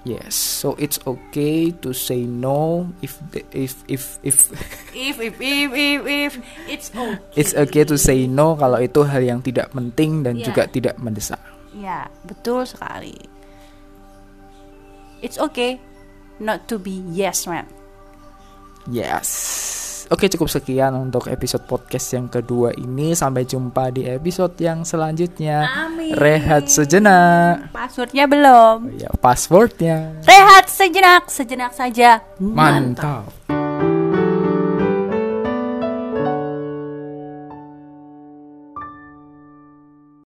Yes, 0.05 0.37
so 0.37 0.77
it's 0.77 1.01
okay 1.09 1.73
to 1.81 1.97
say 1.97 2.29
no 2.29 2.93
if 3.01 3.17
the, 3.33 3.41
if 3.57 3.81
if 3.89 4.21
if 4.21 4.53
if 4.93 5.17
if 5.17 5.33
if 5.41 5.73
if 5.73 6.01
if 6.05 6.33
it's 6.69 6.89
okay 6.93 7.17
it's 7.33 7.57
okay 7.57 7.89
to 7.89 7.97
say 7.97 8.29
no 8.29 8.53
kalau 8.53 8.85
itu 8.85 9.01
hal 9.01 9.25
yang 9.25 9.41
tidak 9.41 9.73
penting 9.73 10.21
dan 10.21 10.37
Iya. 10.37 10.53
juga 10.53 10.69
tidak 10.69 11.01
mendesak. 11.01 11.41
Ya, 11.73 12.13
betul 12.29 12.69
sekali. 12.69 13.17
It's 15.25 15.41
okay 15.41 15.81
not 16.37 16.69
to 16.69 16.77
be 16.77 17.01
yes 17.09 17.49
man. 17.49 17.65
Yes. 18.85 19.33
Oke 20.13 20.29
cukup 20.29 20.53
sekian 20.53 20.93
untuk 20.93 21.33
episode 21.33 21.65
podcast 21.65 22.13
yang 22.13 22.29
kedua 22.29 22.77
ini 22.77 23.17
Sampai 23.17 23.49
jumpa 23.49 23.89
di 23.89 24.05
episode 24.05 24.53
yang 24.61 24.85
selanjutnya 24.85 25.65
Amin. 25.89 26.13
Rehat 26.13 26.69
sejenak 26.69 27.73
Passwordnya 27.73 28.29
belum. 28.29 28.77
Oh 28.93 28.99
Ya 29.01 29.09
passwordnya 29.17 30.13
Rehat 30.29 30.69
sejenak, 30.69 31.33
sejenak 31.33 31.73
saja. 31.73 32.21
Mantap 32.37 33.64